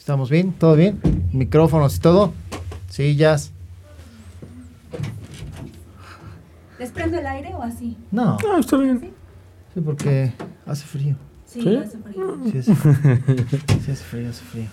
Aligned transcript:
¿Estamos 0.00 0.30
bien? 0.30 0.52
¿Todo 0.54 0.76
bien? 0.76 0.98
¿Micrófonos 1.30 1.94
y 1.96 2.00
todo? 2.00 2.32
Sillas. 2.88 3.52
¿Les 6.78 6.90
prendo 6.90 7.18
el 7.18 7.26
aire 7.26 7.54
o 7.54 7.62
así? 7.62 7.98
No. 8.10 8.38
Ah, 8.50 8.56
está 8.58 8.78
bien. 8.78 9.12
Sí, 9.74 9.80
porque 9.82 10.32
hace 10.64 10.86
frío. 10.86 11.16
Sí, 11.44 11.60
¿Sí? 11.60 11.76
hace 11.76 11.98
frío. 11.98 12.38
Sí 12.50 12.58
hace 12.58 12.74
frío. 12.74 12.96
Sí 13.84 13.90
hace 13.90 14.04
frío, 14.04 14.30
hace 14.30 14.42
frío. 14.42 14.66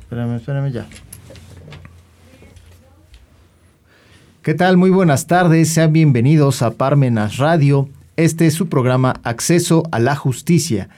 Espérame, 0.00 0.34
espérame 0.34 0.72
ya. 0.72 0.86
¿Qué 4.42 4.54
tal? 4.54 4.76
Muy 4.76 4.90
buenas 4.90 5.28
tardes. 5.28 5.68
Sean 5.68 5.92
bienvenidos 5.92 6.62
a 6.62 6.72
Parmenas 6.72 7.36
Radio. 7.36 7.88
Este 8.16 8.46
es 8.46 8.54
su 8.54 8.68
programa 8.68 9.20
Acceso 9.22 9.84
a 9.92 10.00
la 10.00 10.16
Justicia. 10.16 10.88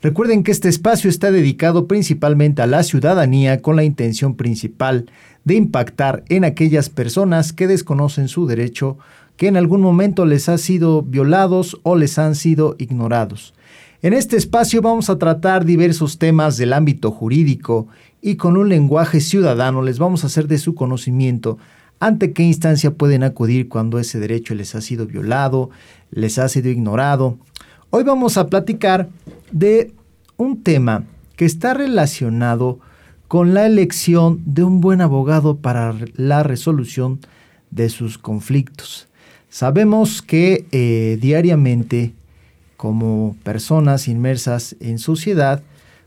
Recuerden 0.00 0.44
que 0.44 0.52
este 0.52 0.68
espacio 0.68 1.10
está 1.10 1.32
dedicado 1.32 1.88
principalmente 1.88 2.62
a 2.62 2.68
la 2.68 2.84
ciudadanía 2.84 3.60
con 3.60 3.74
la 3.74 3.82
intención 3.82 4.36
principal 4.36 5.10
de 5.44 5.56
impactar 5.56 6.22
en 6.28 6.44
aquellas 6.44 6.88
personas 6.88 7.52
que 7.52 7.66
desconocen 7.66 8.28
su 8.28 8.46
derecho, 8.46 8.96
que 9.36 9.48
en 9.48 9.56
algún 9.56 9.80
momento 9.80 10.24
les 10.24 10.48
ha 10.48 10.56
sido 10.56 11.02
violados 11.02 11.80
o 11.82 11.96
les 11.96 12.16
han 12.18 12.36
sido 12.36 12.76
ignorados. 12.78 13.54
En 14.00 14.12
este 14.12 14.36
espacio 14.36 14.82
vamos 14.82 15.10
a 15.10 15.18
tratar 15.18 15.64
diversos 15.64 16.18
temas 16.18 16.56
del 16.56 16.74
ámbito 16.74 17.10
jurídico 17.10 17.88
y 18.22 18.36
con 18.36 18.56
un 18.56 18.68
lenguaje 18.68 19.20
ciudadano 19.20 19.82
les 19.82 19.98
vamos 19.98 20.22
a 20.22 20.28
hacer 20.28 20.46
de 20.46 20.58
su 20.58 20.76
conocimiento 20.76 21.58
ante 21.98 22.32
qué 22.32 22.44
instancia 22.44 22.92
pueden 22.92 23.24
acudir 23.24 23.68
cuando 23.68 23.98
ese 23.98 24.20
derecho 24.20 24.54
les 24.54 24.76
ha 24.76 24.80
sido 24.80 25.06
violado, 25.06 25.70
les 26.12 26.38
ha 26.38 26.48
sido 26.48 26.70
ignorado. 26.70 27.36
Hoy 27.90 28.04
vamos 28.04 28.36
a 28.36 28.46
platicar 28.46 29.08
de 29.52 29.92
un 30.36 30.62
tema 30.62 31.04
que 31.36 31.44
está 31.44 31.74
relacionado 31.74 32.80
con 33.28 33.52
la 33.54 33.66
elección 33.66 34.42
de 34.46 34.64
un 34.64 34.80
buen 34.80 35.00
abogado 35.00 35.58
para 35.58 35.94
la 36.14 36.42
resolución 36.42 37.20
de 37.70 37.90
sus 37.90 38.18
conflictos. 38.18 39.06
Sabemos 39.50 40.22
que 40.22 40.66
eh, 40.72 41.18
diariamente, 41.20 42.14
como 42.76 43.36
personas 43.42 44.08
inmersas 44.08 44.76
en 44.80 44.98
sociedad, 44.98 45.62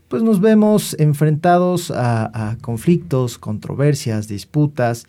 pues 0.08 0.22
nos 0.22 0.40
vemos 0.40 0.94
enfrentados 0.98 1.90
a, 1.90 2.50
a 2.50 2.56
conflictos, 2.58 3.38
controversias, 3.38 4.28
disputas, 4.28 5.06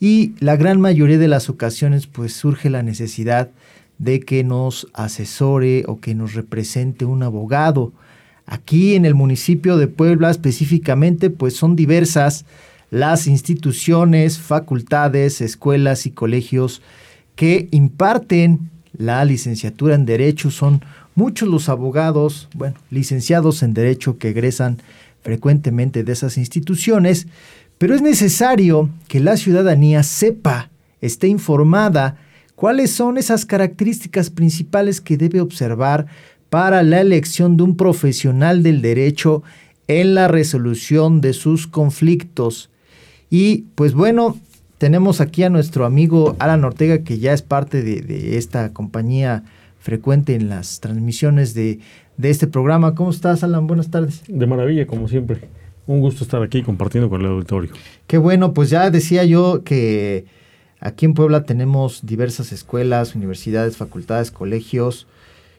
y 0.00 0.34
la 0.40 0.56
gran 0.56 0.80
mayoría 0.80 1.18
de 1.18 1.28
las 1.28 1.48
ocasiones 1.48 2.06
pues 2.06 2.32
surge 2.32 2.68
la 2.68 2.82
necesidad 2.82 3.50
de 3.98 4.20
que 4.20 4.44
nos 4.44 4.88
asesore 4.92 5.84
o 5.86 6.00
que 6.00 6.14
nos 6.14 6.34
represente 6.34 7.04
un 7.04 7.22
abogado. 7.22 7.92
Aquí 8.46 8.94
en 8.94 9.04
el 9.04 9.14
municipio 9.14 9.76
de 9.76 9.88
Puebla 9.88 10.30
específicamente 10.30 11.30
pues 11.30 11.56
son 11.56 11.76
diversas 11.76 12.44
las 12.90 13.26
instituciones, 13.26 14.38
facultades, 14.38 15.40
escuelas 15.40 16.06
y 16.06 16.10
colegios 16.10 16.80
que 17.34 17.68
imparten 17.72 18.70
la 18.96 19.24
licenciatura 19.24 19.96
en 19.96 20.06
Derecho. 20.06 20.50
Son 20.50 20.80
muchos 21.16 21.48
los 21.48 21.68
abogados, 21.68 22.48
bueno, 22.54 22.76
licenciados 22.90 23.62
en 23.62 23.74
Derecho 23.74 24.18
que 24.18 24.28
egresan 24.28 24.78
frecuentemente 25.22 26.04
de 26.04 26.12
esas 26.12 26.36
instituciones, 26.36 27.26
pero 27.78 27.94
es 27.94 28.02
necesario 28.02 28.90
que 29.08 29.20
la 29.20 29.36
ciudadanía 29.36 30.02
sepa, 30.02 30.70
esté 31.00 31.26
informada, 31.26 32.18
cuáles 32.54 32.90
son 32.90 33.18
esas 33.18 33.44
características 33.44 34.30
principales 34.30 35.00
que 35.00 35.16
debe 35.16 35.40
observar 35.40 36.06
para 36.50 36.82
la 36.82 37.00
elección 37.00 37.56
de 37.56 37.64
un 37.64 37.76
profesional 37.76 38.62
del 38.62 38.80
derecho 38.80 39.42
en 39.88 40.14
la 40.14 40.28
resolución 40.28 41.20
de 41.20 41.32
sus 41.32 41.66
conflictos. 41.66 42.70
Y 43.30 43.64
pues 43.74 43.94
bueno, 43.94 44.38
tenemos 44.78 45.20
aquí 45.20 45.42
a 45.42 45.50
nuestro 45.50 45.84
amigo 45.84 46.36
Alan 46.38 46.64
Ortega, 46.64 46.98
que 46.98 47.18
ya 47.18 47.32
es 47.32 47.42
parte 47.42 47.82
de, 47.82 48.00
de 48.02 48.36
esta 48.36 48.72
compañía 48.72 49.44
frecuente 49.80 50.34
en 50.34 50.48
las 50.48 50.80
transmisiones 50.80 51.54
de, 51.54 51.80
de, 52.16 52.30
este 52.30 52.46
programa. 52.46 52.94
¿Cómo 52.94 53.10
estás, 53.10 53.44
Alan? 53.44 53.66
Buenas 53.66 53.90
tardes. 53.90 54.22
De 54.28 54.46
maravilla, 54.46 54.86
como 54.86 55.08
siempre. 55.08 55.40
Un 55.86 56.00
gusto 56.00 56.24
estar 56.24 56.42
aquí 56.42 56.62
compartiendo 56.62 57.10
con 57.10 57.20
el 57.20 57.26
auditorio. 57.26 57.70
Qué 58.06 58.16
bueno, 58.16 58.54
pues 58.54 58.70
ya 58.70 58.90
decía 58.90 59.24
yo 59.24 59.62
que 59.62 60.24
aquí 60.84 61.06
en 61.06 61.14
Puebla 61.14 61.44
tenemos 61.44 62.06
diversas 62.06 62.52
escuelas, 62.52 63.16
universidades, 63.16 63.76
facultades, 63.76 64.30
colegios 64.30 65.06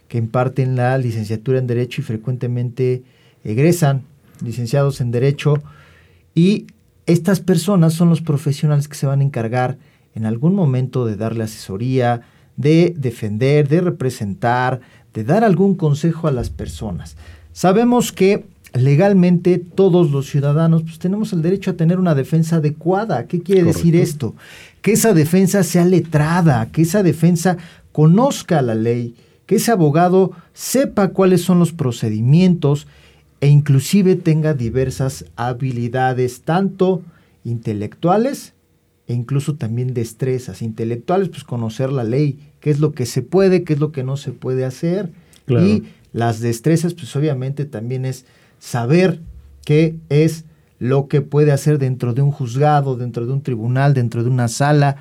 que 0.07 0.19
imparten 0.19 0.75
la 0.75 0.97
licenciatura 0.97 1.59
en 1.59 1.67
Derecho 1.67 2.01
y 2.01 2.05
frecuentemente 2.05 3.03
egresan 3.43 4.03
licenciados 4.43 5.01
en 5.01 5.11
Derecho 5.11 5.55
y 6.35 6.67
estas 7.07 7.39
personas 7.39 7.93
son 7.93 8.09
los 8.09 8.21
profesionales 8.21 8.87
que 8.87 8.95
se 8.95 9.07
van 9.07 9.21
a 9.21 9.23
encargar 9.23 9.77
en 10.13 10.25
algún 10.25 10.55
momento 10.55 11.05
de 11.05 11.15
darle 11.15 11.43
asesoría, 11.43 12.21
de 12.55 12.93
defender, 12.95 13.67
de 13.67 13.81
representar, 13.81 14.79
de 15.13 15.23
dar 15.23 15.43
algún 15.43 15.75
consejo 15.75 16.27
a 16.27 16.31
las 16.31 16.49
personas. 16.49 17.17
Sabemos 17.51 18.11
que 18.11 18.45
legalmente 18.73 19.57
todos 19.57 20.11
los 20.11 20.27
ciudadanos 20.27 20.83
pues, 20.83 20.99
tenemos 20.99 21.31
el 21.33 21.41
derecho 21.41 21.71
a 21.71 21.75
tener 21.75 21.99
una 21.99 22.15
defensa 22.15 22.57
adecuada. 22.57 23.25
¿Qué 23.27 23.41
quiere 23.41 23.61
Correcto. 23.61 23.77
decir 23.77 23.95
esto? 23.95 24.35
Que 24.85 24.91
esa 24.91 25.15
defensa 25.15 25.63
sea 25.63 25.83
letrada, 25.83 26.71
que 26.71 26.83
esa 26.83 27.01
defensa 27.01 27.57
conozca 27.91 28.61
la 28.61 28.75
ley, 28.75 29.15
que 29.47 29.55
ese 29.55 29.71
abogado 29.71 30.33
sepa 30.53 31.07
cuáles 31.07 31.41
son 31.41 31.57
los 31.57 31.73
procedimientos 31.73 32.85
e 33.41 33.47
inclusive 33.47 34.15
tenga 34.15 34.53
diversas 34.53 35.25
habilidades, 35.37 36.41
tanto 36.41 37.01
intelectuales 37.43 38.53
e 39.07 39.15
incluso 39.15 39.55
también 39.55 39.95
destrezas. 39.95 40.61
Intelectuales, 40.61 41.29
pues 41.29 41.43
conocer 41.43 41.91
la 41.91 42.03
ley, 42.03 42.37
qué 42.59 42.69
es 42.69 42.79
lo 42.79 42.91
que 42.91 43.07
se 43.07 43.23
puede, 43.23 43.63
qué 43.63 43.73
es 43.73 43.79
lo 43.79 43.91
que 43.91 44.03
no 44.03 44.17
se 44.17 44.33
puede 44.33 44.65
hacer. 44.65 45.09
Claro. 45.45 45.65
Y 45.65 45.83
las 46.13 46.41
destrezas, 46.41 46.93
pues 46.93 47.15
obviamente 47.15 47.65
también 47.65 48.05
es 48.05 48.25
saber 48.59 49.19
qué 49.65 49.95
es 50.09 50.45
lo 50.79 51.07
que 51.07 51.21
puede 51.21 51.51
hacer 51.51 51.79
dentro 51.79 52.13
de 52.13 52.21
un 52.21 52.31
juzgado, 52.31 52.95
dentro 52.95 53.25
de 53.25 53.33
un 53.33 53.41
tribunal, 53.41 53.93
dentro 53.93 54.23
de 54.23 54.29
una 54.29 54.47
sala, 54.47 54.97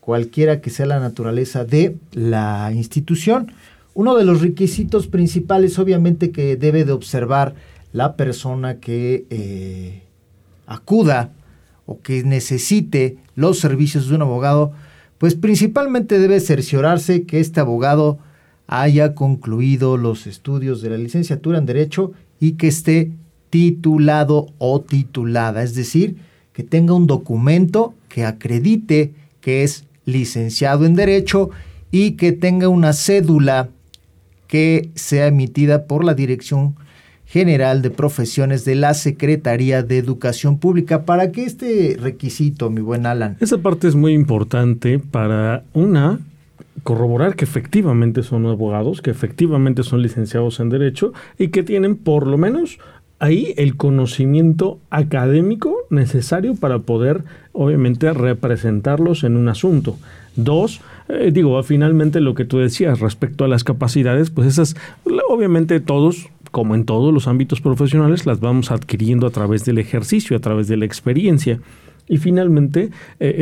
cualquiera 0.00 0.60
que 0.60 0.70
sea 0.70 0.86
la 0.86 1.00
naturaleza 1.00 1.64
de 1.64 1.96
la 2.12 2.70
institución. 2.72 3.52
Uno 3.94 4.14
de 4.14 4.24
los 4.24 4.42
requisitos 4.42 5.06
principales, 5.06 5.78
obviamente, 5.78 6.30
que 6.30 6.56
debe 6.56 6.84
de 6.84 6.92
observar 6.92 7.54
la 7.92 8.14
persona 8.14 8.76
que 8.76 9.24
eh, 9.30 10.02
acuda 10.66 11.30
o 11.86 12.00
que 12.00 12.22
necesite 12.24 13.16
los 13.36 13.58
servicios 13.58 14.08
de 14.08 14.16
un 14.16 14.22
abogado, 14.22 14.72
pues 15.18 15.34
principalmente 15.34 16.18
debe 16.18 16.40
cerciorarse 16.40 17.22
que 17.22 17.40
este 17.40 17.60
abogado 17.60 18.18
haya 18.66 19.14
concluido 19.14 19.96
los 19.96 20.26
estudios 20.26 20.82
de 20.82 20.90
la 20.90 20.98
licenciatura 20.98 21.58
en 21.58 21.66
Derecho 21.66 22.12
y 22.40 22.52
que 22.52 22.68
esté 22.68 23.12
titulado 23.56 24.48
o 24.58 24.82
titulada, 24.82 25.62
es 25.62 25.74
decir, 25.74 26.16
que 26.52 26.62
tenga 26.62 26.92
un 26.92 27.06
documento 27.06 27.94
que 28.10 28.26
acredite 28.26 29.14
que 29.40 29.62
es 29.62 29.86
licenciado 30.04 30.84
en 30.84 30.94
Derecho 30.94 31.48
y 31.90 32.12
que 32.12 32.32
tenga 32.32 32.68
una 32.68 32.92
cédula 32.92 33.70
que 34.46 34.90
sea 34.94 35.28
emitida 35.28 35.86
por 35.86 36.04
la 36.04 36.12
Dirección 36.12 36.76
General 37.24 37.80
de 37.80 37.88
Profesiones 37.88 38.66
de 38.66 38.74
la 38.74 38.92
Secretaría 38.92 39.82
de 39.82 39.96
Educación 39.96 40.58
Pública. 40.58 41.06
¿Para 41.06 41.32
qué 41.32 41.44
este 41.44 41.96
requisito, 41.98 42.68
mi 42.68 42.82
buen 42.82 43.06
Alan? 43.06 43.38
Esa 43.40 43.56
parte 43.56 43.88
es 43.88 43.94
muy 43.94 44.12
importante 44.12 44.98
para 44.98 45.64
una 45.72 46.20
corroborar 46.82 47.36
que 47.36 47.46
efectivamente 47.46 48.22
son 48.22 48.44
abogados, 48.44 49.00
que 49.00 49.10
efectivamente 49.10 49.82
son 49.82 50.02
licenciados 50.02 50.60
en 50.60 50.68
Derecho 50.68 51.14
y 51.38 51.48
que 51.48 51.62
tienen 51.62 51.96
por 51.96 52.26
lo 52.26 52.36
menos 52.36 52.78
ahí 53.18 53.54
el 53.56 53.76
conocimiento 53.76 54.78
académico 54.90 55.74
necesario 55.90 56.54
para 56.54 56.80
poder, 56.80 57.24
obviamente, 57.52 58.12
representarlos 58.12 59.24
en 59.24 59.36
un 59.36 59.48
asunto. 59.48 59.96
Dos, 60.36 60.80
eh, 61.08 61.30
digo, 61.32 61.62
finalmente 61.62 62.20
lo 62.20 62.34
que 62.34 62.44
tú 62.44 62.58
decías 62.58 63.00
respecto 63.00 63.44
a 63.44 63.48
las 63.48 63.64
capacidades, 63.64 64.30
pues 64.30 64.48
esas, 64.48 64.76
obviamente 65.28 65.80
todos, 65.80 66.28
como 66.50 66.74
en 66.74 66.84
todos 66.84 67.12
los 67.12 67.26
ámbitos 67.26 67.60
profesionales, 67.60 68.26
las 68.26 68.40
vamos 68.40 68.70
adquiriendo 68.70 69.26
a 69.26 69.30
través 69.30 69.64
del 69.64 69.78
ejercicio, 69.78 70.36
a 70.36 70.40
través 70.40 70.68
de 70.68 70.76
la 70.76 70.84
experiencia. 70.84 71.60
Y 72.08 72.18
finalmente, 72.18 72.90
eh, 73.18 73.34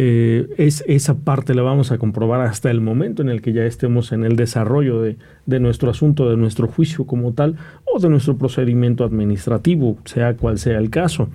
eh, 0.48 0.48
es, 0.56 0.84
esa 0.86 1.18
parte 1.18 1.54
la 1.54 1.62
vamos 1.62 1.92
a 1.92 1.98
comprobar 1.98 2.40
hasta 2.40 2.70
el 2.70 2.80
momento 2.80 3.22
en 3.22 3.28
el 3.28 3.42
que 3.42 3.52
ya 3.52 3.64
estemos 3.64 4.12
en 4.12 4.24
el 4.24 4.36
desarrollo 4.36 5.02
de, 5.02 5.16
de, 5.46 5.60
nuestro 5.60 5.90
asunto, 5.90 6.30
de 6.30 6.36
nuestro 6.36 6.66
juicio 6.66 7.06
como 7.06 7.32
tal, 7.32 7.56
o 7.84 7.98
de 7.98 8.08
nuestro 8.08 8.38
procedimiento 8.38 9.04
administrativo, 9.04 9.98
sea 10.04 10.36
cual 10.36 10.58
sea 10.58 10.78
el 10.78 10.90
caso. 10.90 11.28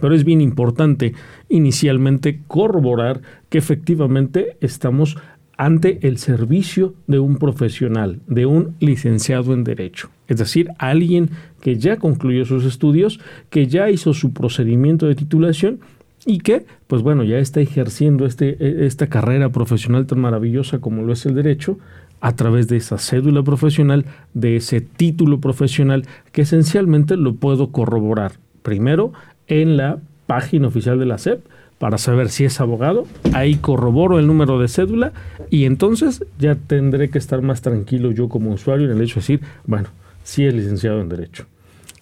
Pero 0.00 0.14
es 0.14 0.24
bien 0.24 0.40
importante 0.40 1.14
inicialmente 1.48 2.40
corroborar 2.46 3.20
que 3.48 3.58
efectivamente 3.58 4.56
estamos 4.60 5.16
ante 5.58 6.06
el 6.06 6.18
servicio 6.18 6.94
de 7.08 7.18
un 7.18 7.36
profesional, 7.36 8.20
de 8.28 8.46
un 8.46 8.76
licenciado 8.78 9.52
en 9.52 9.64
Derecho. 9.64 10.08
Es 10.28 10.38
decir, 10.38 10.70
alguien 10.78 11.30
que 11.60 11.76
ya 11.76 11.96
concluyó 11.96 12.44
sus 12.44 12.64
estudios, 12.64 13.18
que 13.50 13.66
ya 13.66 13.90
hizo 13.90 14.14
su 14.14 14.32
procedimiento 14.32 15.06
de 15.06 15.16
titulación 15.16 15.80
y 16.26 16.38
que, 16.38 16.66
pues 16.86 17.02
bueno, 17.02 17.24
ya 17.24 17.38
está 17.38 17.60
ejerciendo 17.60 18.26
este, 18.26 18.56
e, 18.58 18.86
esta 18.86 19.06
carrera 19.08 19.50
profesional 19.50 20.06
tan 20.06 20.20
maravillosa 20.20 20.78
como 20.78 21.02
lo 21.02 21.12
es 21.12 21.26
el 21.26 21.34
derecho, 21.34 21.78
a 22.20 22.34
través 22.34 22.66
de 22.68 22.76
esa 22.76 22.98
cédula 22.98 23.42
profesional, 23.42 24.04
de 24.34 24.56
ese 24.56 24.80
título 24.80 25.40
profesional, 25.40 26.04
que 26.32 26.42
esencialmente 26.42 27.16
lo 27.16 27.34
puedo 27.34 27.70
corroborar 27.70 28.32
primero 28.62 29.12
en 29.46 29.76
la 29.76 29.98
página 30.26 30.68
oficial 30.68 30.98
de 30.98 31.06
la 31.06 31.18
SEP, 31.18 31.40
para 31.78 31.96
saber 31.96 32.28
si 32.28 32.44
es 32.44 32.60
abogado, 32.60 33.06
ahí 33.32 33.54
corroboro 33.56 34.18
el 34.18 34.26
número 34.26 34.58
de 34.58 34.68
cédula 34.68 35.12
y 35.48 35.64
entonces 35.64 36.24
ya 36.38 36.56
tendré 36.56 37.08
que 37.08 37.18
estar 37.18 37.40
más 37.40 37.62
tranquilo 37.62 38.10
yo 38.10 38.28
como 38.28 38.50
usuario 38.50 38.86
en 38.86 38.96
el 38.96 39.02
hecho 39.02 39.14
de 39.14 39.20
decir, 39.20 39.40
bueno, 39.64 39.88
sí 40.24 40.44
es 40.44 40.54
licenciado 40.54 41.00
en 41.00 41.08
Derecho. 41.08 41.46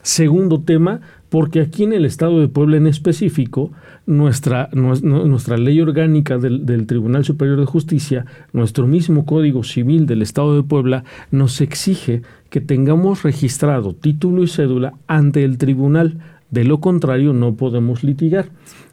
Segundo 0.07 0.61
tema, 0.61 1.01
porque 1.31 1.61
aquí 1.61 1.83
en 1.83 1.93
el 1.93 2.05
Estado 2.05 2.39
de 2.39 2.47
Puebla 2.47 2.77
en 2.77 2.87
específico, 2.87 3.73
nuestra, 4.07 4.69
nuestra 4.73 5.57
ley 5.57 5.81
orgánica 5.81 6.39
del, 6.39 6.65
del, 6.65 6.87
Tribunal 6.87 7.25
Superior 7.25 7.59
de 7.59 7.67
Justicia, 7.67 8.25
nuestro 8.53 8.87
mismo 8.87 9.27
Código 9.27 9.65
Civil 9.65 10.07
del 10.07 10.23
Estado 10.23 10.55
de 10.55 10.63
Puebla, 10.63 11.03
nos 11.33 11.61
exige 11.61 12.23
que 12.51 12.61
tengamos 12.61 13.25
registrado 13.25 13.95
título 13.95 14.45
y 14.45 14.47
cédula 14.47 14.95
ante 15.09 15.43
el 15.43 15.59
tribunal. 15.59 16.21
De 16.53 16.63
lo 16.63 16.79
contrario, 16.79 17.33
no 17.33 17.57
podemos 17.57 18.05
litigar. 18.05 18.51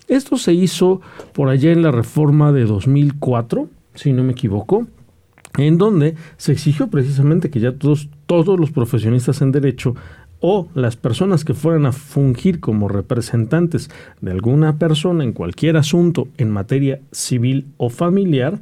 Esto 0.08 0.36
se 0.38 0.56
hizo 0.56 1.00
por 1.34 1.50
allá 1.50 1.72
en 1.72 1.84
la 1.84 1.92
reforma 1.92 2.52
de 2.52 2.66
2004, 2.66 3.70
si 3.94 4.14
no 4.14 4.24
me 4.24 4.32
equivoco, 4.32 4.88
en 5.58 5.78
donde 5.78 6.16
se 6.38 6.54
exigió 6.54 6.88
precisamente 6.88 7.52
que 7.52 7.60
ya 7.60 7.74
todos, 7.74 8.10
todos 8.26 8.60
los 8.60 8.72
profesionistas 8.72 9.42
en 9.44 9.52
derecho 9.52 9.96
o 10.46 10.68
las 10.76 10.98
personas 10.98 11.46
que 11.46 11.54
fueran 11.54 11.86
a 11.86 11.94
fungir 11.94 12.60
como 12.60 12.90
representantes 12.90 13.90
de 14.20 14.32
alguna 14.32 14.78
persona 14.78 15.24
en 15.24 15.32
cualquier 15.32 15.78
asunto 15.78 16.28
en 16.38 16.52
materia 16.52 17.00
civil 17.14 17.68
o 17.78 17.90
familiar 17.90 18.60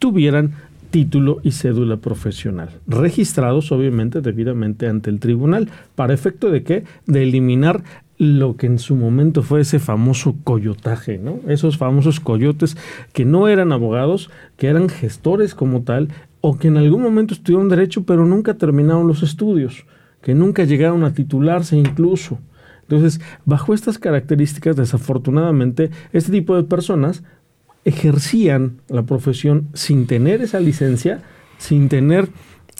tuvieran 0.00 0.54
título 0.90 1.38
y 1.44 1.52
cédula 1.52 1.98
profesional, 1.98 2.70
registrados 2.88 3.70
obviamente 3.70 4.20
debidamente 4.20 4.88
ante 4.88 5.10
el 5.10 5.20
tribunal, 5.20 5.70
para 5.94 6.12
efecto 6.12 6.50
de 6.50 6.64
que 6.64 6.82
de 7.06 7.22
eliminar 7.22 7.84
lo 8.18 8.56
que 8.56 8.66
en 8.66 8.80
su 8.80 8.96
momento 8.96 9.44
fue 9.44 9.60
ese 9.60 9.78
famoso 9.78 10.34
coyotaje, 10.42 11.18
¿no? 11.18 11.38
Esos 11.46 11.78
famosos 11.78 12.18
coyotes 12.18 12.76
que 13.12 13.24
no 13.24 13.46
eran 13.46 13.70
abogados, 13.70 14.28
que 14.56 14.66
eran 14.66 14.88
gestores 14.88 15.54
como 15.54 15.82
tal, 15.82 16.08
o 16.40 16.58
que 16.58 16.66
en 16.66 16.78
algún 16.78 17.00
momento 17.00 17.32
estudiaron 17.32 17.68
derecho, 17.68 18.02
pero 18.02 18.26
nunca 18.26 18.54
terminaron 18.54 19.06
los 19.06 19.22
estudios, 19.22 19.86
que 20.22 20.34
nunca 20.34 20.64
llegaron 20.64 21.04
a 21.04 21.12
titularse 21.12 21.76
incluso. 21.76 22.38
Entonces, 22.82 23.20
bajo 23.44 23.74
estas 23.74 23.98
características, 23.98 24.76
desafortunadamente, 24.76 25.90
este 26.12 26.32
tipo 26.32 26.56
de 26.56 26.64
personas 26.64 27.22
ejercían 27.84 28.80
la 28.88 29.02
profesión 29.02 29.68
sin 29.74 30.06
tener 30.06 30.42
esa 30.42 30.60
licencia, 30.60 31.22
sin 31.58 31.88
tener 31.88 32.28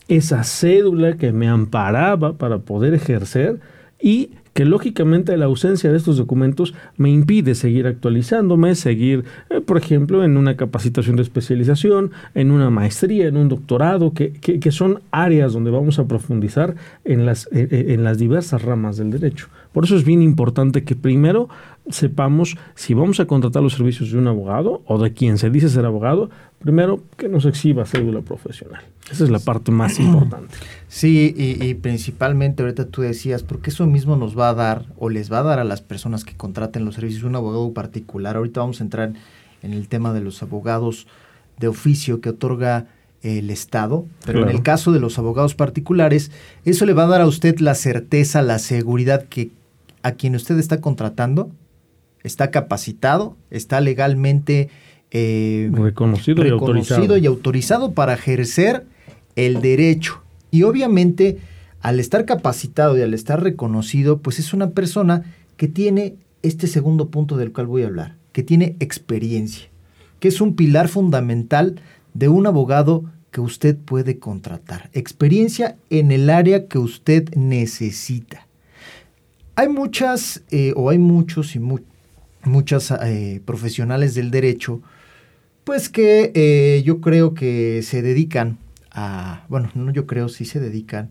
esa 0.09 0.45
cédula 0.45 1.17
que 1.17 1.33
me 1.33 1.49
amparaba 1.49 2.37
para 2.37 2.59
poder 2.59 2.95
ejercer 2.95 3.61
y 4.01 4.31
que 4.55 4.65
lógicamente 4.65 5.37
la 5.37 5.47
ausencia 5.47 5.91
de 5.91 5.97
estos 5.97 6.17
documentos 6.17 6.75
me 6.97 7.11
impide 7.11 7.55
seguir 7.55 7.87
actualizándome, 7.87 8.75
seguir, 8.75 9.25
eh, 9.51 9.61
por 9.61 9.79
ejemplo, 9.79 10.25
en 10.25 10.37
una 10.37 10.57
capacitación 10.57 11.17
de 11.17 11.23
especialización, 11.23 12.11
en 12.35 12.51
una 12.51 12.71
maestría, 12.71 13.29
en 13.29 13.37
un 13.37 13.49
doctorado, 13.49 14.13
que, 14.13 14.33
que, 14.33 14.73
son 14.73 15.01
áreas 15.11 15.53
donde 15.53 15.71
vamos 15.71 15.99
a 15.99 16.07
profundizar 16.07 16.75
en 17.05 17.27
las, 17.27 17.47
eh, 17.47 17.69
eh, 17.71 17.87
en 17.89 18.05
las 18.05 18.19
diversas 18.19 18.63
ramas 18.63 18.97
del 18.97 19.11
derecho. 19.11 19.49
Por 19.73 19.85
eso 19.85 19.97
es 19.97 20.05
bien 20.05 20.23
importante 20.23 20.85
que 20.85 20.95
primero 20.95 21.49
sepamos 21.91 22.57
si 22.75 22.95
vamos 22.95 23.19
a 23.21 23.27
contratar 23.27 23.63
los 23.63 23.75
servicios 23.75 24.13
de 24.13 24.19
un 24.19 24.29
abogado 24.29 24.83
o 24.87 25.03
de 25.03 25.13
quien 25.13 25.39
se 25.39 25.51
dice 25.51 25.69
ser 25.69 25.85
abogado, 25.85 26.31
primero 26.61 27.01
que 27.17 27.29
nos 27.29 27.45
exhiba 27.45 27.85
cédula 27.85 28.21
profesional. 28.21 28.83
Esa 29.11 29.25
es 29.25 29.31
la 29.31 29.39
parte 29.39 29.73
más 29.73 29.99
importante. 30.01 30.55
Sí, 30.89 31.35
y, 31.37 31.75
principalmente 31.75 32.63
ahorita 32.63 32.87
tú 32.87 33.03
decías, 33.03 33.43
porque 33.43 33.71
eso 33.71 33.87
mismo 33.87 34.17
nos 34.17 34.39
va 34.39 34.51
a 34.51 34.55
dar 34.55 34.87
o 34.99 35.09
les 35.09 35.33
va 35.33 35.39
a 35.39 35.43
dar 35.43 35.59
a 35.59 35.65
las 35.65 35.81
personas 35.81 36.25
que 36.25 36.37
contraten 36.37 36.85
los 36.85 36.95
servicios 36.95 37.23
de 37.23 37.29
un 37.29 37.37
abogado 37.37 37.73
particular. 37.73 38.37
Ahorita 38.37 38.61
vamos 38.61 38.81
a 38.81 38.85
entrar 38.85 39.13
en 39.63 39.73
el 39.73 39.89
tema 39.89 40.13
de 40.13 40.21
los 40.21 40.43
abogados 40.43 41.07
de 41.59 41.69
oficio 41.69 42.21
que 42.21 42.31
otorga 42.31 42.87
el 43.23 43.51
Estado, 43.51 44.05
pero 44.27 44.43
en 44.43 44.49
el 44.49 44.63
caso 44.63 44.91
de 44.91 44.99
los 44.99 45.17
abogados 45.17 45.55
particulares, 45.55 46.33
eso 46.65 46.87
le 46.87 46.93
va 46.93 47.05
a 47.05 47.09
dar 47.09 47.21
a 47.21 47.27
usted 47.27 47.61
la 47.61 47.77
certeza, 47.77 48.43
la 48.43 48.59
seguridad 48.59 49.27
que 49.29 49.51
a 50.03 50.13
quien 50.13 50.35
usted 50.35 50.59
está 50.59 50.81
contratando 50.81 51.51
está 52.23 52.51
capacitado, 52.51 53.37
está 53.51 53.81
legalmente 53.81 54.69
eh, 55.11 55.71
reconocido, 55.73 56.47
y, 56.47 56.51
autorizado. 56.51 57.19
y 57.19 57.27
autorizado 57.27 57.93
para 57.93 58.15
ejercer 58.15 58.87
el 59.37 59.61
derecho. 59.61 60.23
Y 60.51 60.63
obviamente, 60.63 61.39
al 61.81 62.01
estar 62.01 62.25
capacitado 62.25 62.97
y 62.97 63.03
al 63.03 63.15
estar 63.15 63.43
reconocido, 63.43 64.19
pues 64.19 64.39
es 64.39 64.53
una 64.53 64.71
persona 64.71 65.25
que 65.57 65.69
tiene 65.69 66.15
este 66.43 66.67
segundo 66.67 67.09
punto 67.09 67.37
del 67.37 67.53
cual 67.53 67.67
voy 67.67 67.83
a 67.83 67.87
hablar, 67.87 68.17
que 68.33 68.43
tiene 68.43 68.77
experiencia, 68.81 69.69
que 70.21 70.29
es 70.29 70.41
un 70.41 70.55
pilar 70.55 70.89
fundamental 70.89 71.81
de 72.15 72.29
un 72.29 72.47
abogado 72.47 73.05
que 73.31 73.41
usted 73.41 73.77
puede 73.77 74.19
contratar. 74.19 74.91
Experiencia 74.93 75.77
en 75.89 76.13
el 76.13 76.29
área 76.29 76.67
que 76.67 76.79
usted 76.79 77.35
necesita. 77.35 78.47
Hay 79.55 79.69
muchas, 79.69 80.43
eh, 80.51 80.73
o 80.77 80.89
hay 80.89 80.99
muchos 80.99 81.55
y 81.57 81.61
muchas 82.45 82.91
eh, 82.91 83.43
profesionales 83.45 84.15
del 84.15 84.31
derecho, 84.31 84.81
pues 85.65 85.91
que 85.91 86.33
eh, 86.35 86.83
yo 86.85 87.01
creo 87.01 87.35
que 87.35 87.83
se 87.83 88.01
dedican 88.01 88.59
a, 88.91 89.45
bueno, 89.49 89.71
no 89.75 89.93
yo 89.93 90.07
creo, 90.07 90.29
sí 90.29 90.47
se 90.47 90.59
dedican 90.59 91.11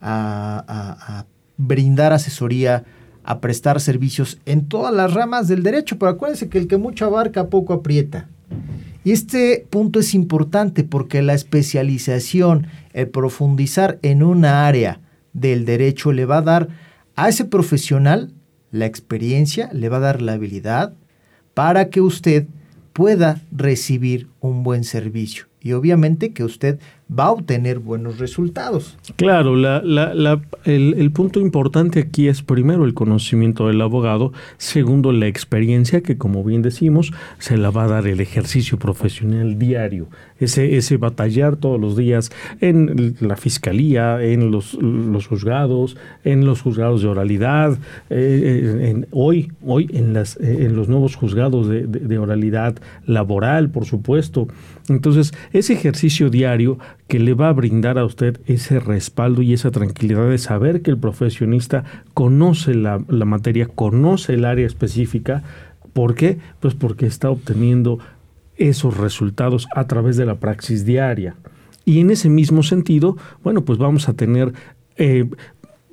a, 0.00 1.26
brindar 1.58 2.12
asesoría, 2.12 2.84
a 3.24 3.40
prestar 3.40 3.80
servicios 3.80 4.40
en 4.46 4.66
todas 4.66 4.92
las 4.92 5.12
ramas 5.12 5.46
del 5.46 5.62
derecho, 5.62 5.98
pero 5.98 6.12
acuérdense 6.12 6.48
que 6.48 6.58
el 6.58 6.66
que 6.66 6.78
mucho 6.78 7.04
abarca 7.04 7.48
poco 7.48 7.74
aprieta. 7.74 8.26
Y 9.04 9.12
este 9.12 9.66
punto 9.68 10.00
es 10.00 10.14
importante 10.14 10.82
porque 10.82 11.22
la 11.22 11.34
especialización, 11.34 12.66
el 12.94 13.08
profundizar 13.08 13.98
en 14.02 14.22
una 14.22 14.66
área 14.66 15.00
del 15.34 15.64
derecho 15.64 16.12
le 16.12 16.24
va 16.24 16.38
a 16.38 16.42
dar 16.42 16.68
a 17.16 17.28
ese 17.28 17.44
profesional 17.44 18.32
la 18.72 18.86
experiencia, 18.86 19.70
le 19.72 19.88
va 19.88 19.98
a 19.98 20.00
dar 20.00 20.22
la 20.22 20.32
habilidad 20.32 20.94
para 21.54 21.90
que 21.90 22.00
usted 22.00 22.46
pueda 22.92 23.42
recibir 23.52 24.28
un 24.40 24.64
buen 24.64 24.82
servicio. 24.82 25.46
Y 25.60 25.72
obviamente 25.72 26.32
que 26.32 26.42
usted 26.42 26.80
va 27.18 27.24
a 27.24 27.32
obtener 27.32 27.78
buenos 27.78 28.18
resultados. 28.18 28.96
Claro, 29.16 29.54
el, 30.64 31.10
punto 31.12 31.40
importante 31.40 32.00
aquí 32.00 32.28
es 32.28 32.42
primero 32.42 32.84
el 32.84 32.94
conocimiento 32.94 33.68
del 33.68 33.80
abogado, 33.80 34.32
segundo 34.56 35.12
la 35.12 35.26
experiencia 35.26 36.02
que 36.02 36.16
como 36.16 36.42
bien 36.44 36.62
decimos 36.62 37.12
se 37.38 37.56
la 37.56 37.70
va 37.70 37.84
a 37.84 37.88
dar 37.88 38.06
el 38.06 38.20
ejercicio 38.20 38.78
profesional 38.78 39.58
diario, 39.58 40.08
ese, 40.38 40.76
ese 40.76 40.96
batallar 40.96 41.56
todos 41.56 41.80
los 41.80 41.96
días 41.96 42.30
en 42.60 43.16
la 43.20 43.36
fiscalía, 43.36 44.22
en 44.22 44.50
los, 44.50 44.78
juzgados, 45.28 45.96
en 46.24 46.46
los 46.46 46.62
juzgados 46.62 47.02
de 47.02 47.08
oralidad, 47.08 47.78
eh, 48.10 49.04
hoy, 49.10 49.52
hoy 49.64 49.88
en, 49.92 50.14
las, 50.14 50.36
en 50.38 50.76
los 50.76 50.88
nuevos 50.88 51.16
juzgados 51.16 51.68
de 51.68 52.18
oralidad 52.18 52.76
laboral, 53.06 53.70
por 53.70 53.84
supuesto. 53.84 54.48
Entonces, 54.88 55.32
ese 55.52 55.74
ejercicio 55.74 56.30
diario 56.30 56.78
que 57.12 57.18
le 57.18 57.34
va 57.34 57.50
a 57.50 57.52
brindar 57.52 57.98
a 57.98 58.06
usted 58.06 58.40
ese 58.46 58.80
respaldo 58.80 59.42
y 59.42 59.52
esa 59.52 59.70
tranquilidad 59.70 60.30
de 60.30 60.38
saber 60.38 60.80
que 60.80 60.90
el 60.90 60.96
profesionista 60.96 61.84
conoce 62.14 62.72
la, 62.72 63.00
materia, 63.26 63.66
conoce 63.66 64.32
el 64.32 64.46
área 64.46 64.66
específica. 64.66 65.42
¿Por 65.92 66.14
qué? 66.14 66.38
Pues 66.58 66.72
porque 66.72 67.04
está 67.04 67.28
obteniendo 67.28 67.98
esos 68.56 68.96
resultados 68.96 69.68
a 69.76 69.86
través 69.86 70.16
de 70.16 70.24
la 70.24 70.36
praxis 70.36 70.86
diaria. 70.86 71.36
Y 71.84 72.00
en 72.00 72.10
ese 72.10 72.30
mismo 72.30 72.62
sentido, 72.62 73.18
bueno, 73.44 73.62
pues 73.62 73.78
vamos 73.78 74.08
a 74.08 74.14
tener 74.14 74.54
eh, 74.96 75.28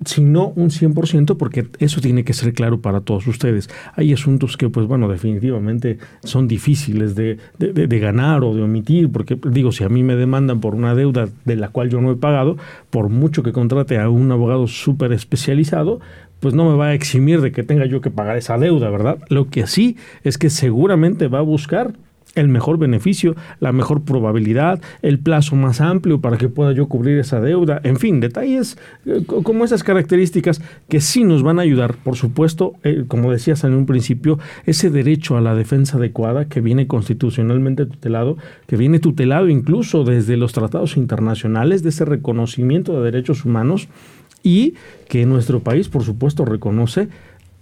sino 0.05 0.53
un 0.55 0.69
100%, 0.69 1.37
porque 1.37 1.67
eso 1.79 2.01
tiene 2.01 2.23
que 2.23 2.33
ser 2.33 2.53
claro 2.53 2.81
para 2.81 3.01
todos 3.01 3.27
ustedes. 3.27 3.69
Hay 3.95 4.13
asuntos 4.13 4.57
que, 4.57 4.69
pues 4.69 4.87
bueno, 4.87 5.09
definitivamente 5.09 5.97
son 6.23 6.47
difíciles 6.47 7.15
de, 7.15 7.37
de, 7.57 7.99
ganar 7.99 8.43
o 8.43 8.53
de 8.53 8.61
omitir, 8.61 9.11
porque 9.11 9.37
digo, 9.49 9.71
si 9.71 9.83
a 9.83 9.89
mí 9.89 10.03
me 10.03 10.15
demandan 10.15 10.61
por 10.61 10.75
una 10.75 10.95
deuda 10.95 11.27
de 11.45 11.55
la 11.55 11.69
cual 11.69 11.89
yo 11.89 11.99
no 12.01 12.11
he 12.11 12.15
pagado, 12.15 12.57
por 12.89 13.09
mucho 13.09 13.43
que 13.43 13.51
contrate 13.51 13.99
a 13.99 14.09
un 14.09 14.31
abogado 14.31 14.67
súper 14.67 15.11
especializado, 15.11 15.99
pues 16.39 16.53
no 16.53 16.69
me 16.69 16.77
va 16.77 16.87
a 16.87 16.93
eximir 16.93 17.41
de 17.41 17.51
que 17.51 17.63
tenga 17.63 17.85
yo 17.85 17.99
que 17.99 18.11
pagar 18.11 18.37
esa 18.37 18.57
deuda, 18.57 18.89
¿verdad? 18.89 19.19
Lo 19.27 19.49
que 19.49 19.67
sí 19.67 19.97
es 20.23 20.37
que 20.37 20.49
seguramente 20.49 21.27
va 21.27 21.39
a 21.39 21.43
buscar 21.43 21.93
el 22.35 22.47
mejor 22.47 22.77
beneficio, 22.77 23.35
la 23.59 23.71
mejor 23.71 24.03
probabilidad, 24.03 24.81
el 25.01 25.19
plazo 25.19 25.55
más 25.55 25.81
amplio 25.81 26.21
para 26.21 26.37
que 26.37 26.49
pueda 26.49 26.71
yo 26.71 26.87
cubrir 26.87 27.17
esa 27.19 27.41
deuda, 27.41 27.81
en 27.83 27.97
fin, 27.97 28.19
detalles 28.19 28.77
eh, 29.05 29.23
como 29.25 29.65
esas 29.65 29.83
características 29.83 30.61
que 30.87 31.01
sí 31.01 31.23
nos 31.23 31.43
van 31.43 31.59
a 31.59 31.63
ayudar, 31.63 31.95
por 31.95 32.15
supuesto, 32.15 32.73
eh, 32.83 33.05
como 33.07 33.31
decías 33.31 33.63
en 33.63 33.73
un 33.73 33.85
principio, 33.85 34.39
ese 34.65 34.89
derecho 34.89 35.37
a 35.37 35.41
la 35.41 35.55
defensa 35.55 35.97
adecuada 35.97 36.45
que 36.45 36.61
viene 36.61 36.87
constitucionalmente 36.87 37.85
tutelado, 37.85 38.37
que 38.67 38.77
viene 38.77 38.99
tutelado 38.99 39.49
incluso 39.49 40.03
desde 40.03 40.37
los 40.37 40.53
tratados 40.53 40.97
internacionales, 40.97 41.83
de 41.83 41.89
ese 41.89 42.05
reconocimiento 42.05 42.93
de 42.93 43.11
derechos 43.11 43.45
humanos 43.45 43.87
y 44.43 44.75
que 45.07 45.25
nuestro 45.25 45.59
país, 45.59 45.89
por 45.89 46.03
supuesto, 46.03 46.45
reconoce, 46.45 47.09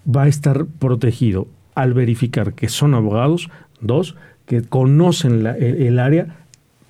va 0.07 0.23
a 0.23 0.27
estar 0.27 0.65
protegido 0.65 1.47
al 1.75 1.93
verificar 1.93 2.53
que 2.53 2.69
son 2.69 2.93
abogados, 2.93 3.49
dos, 3.81 4.15
que 4.47 4.63
conocen 4.63 5.45
el, 5.45 5.99
área 5.99 6.35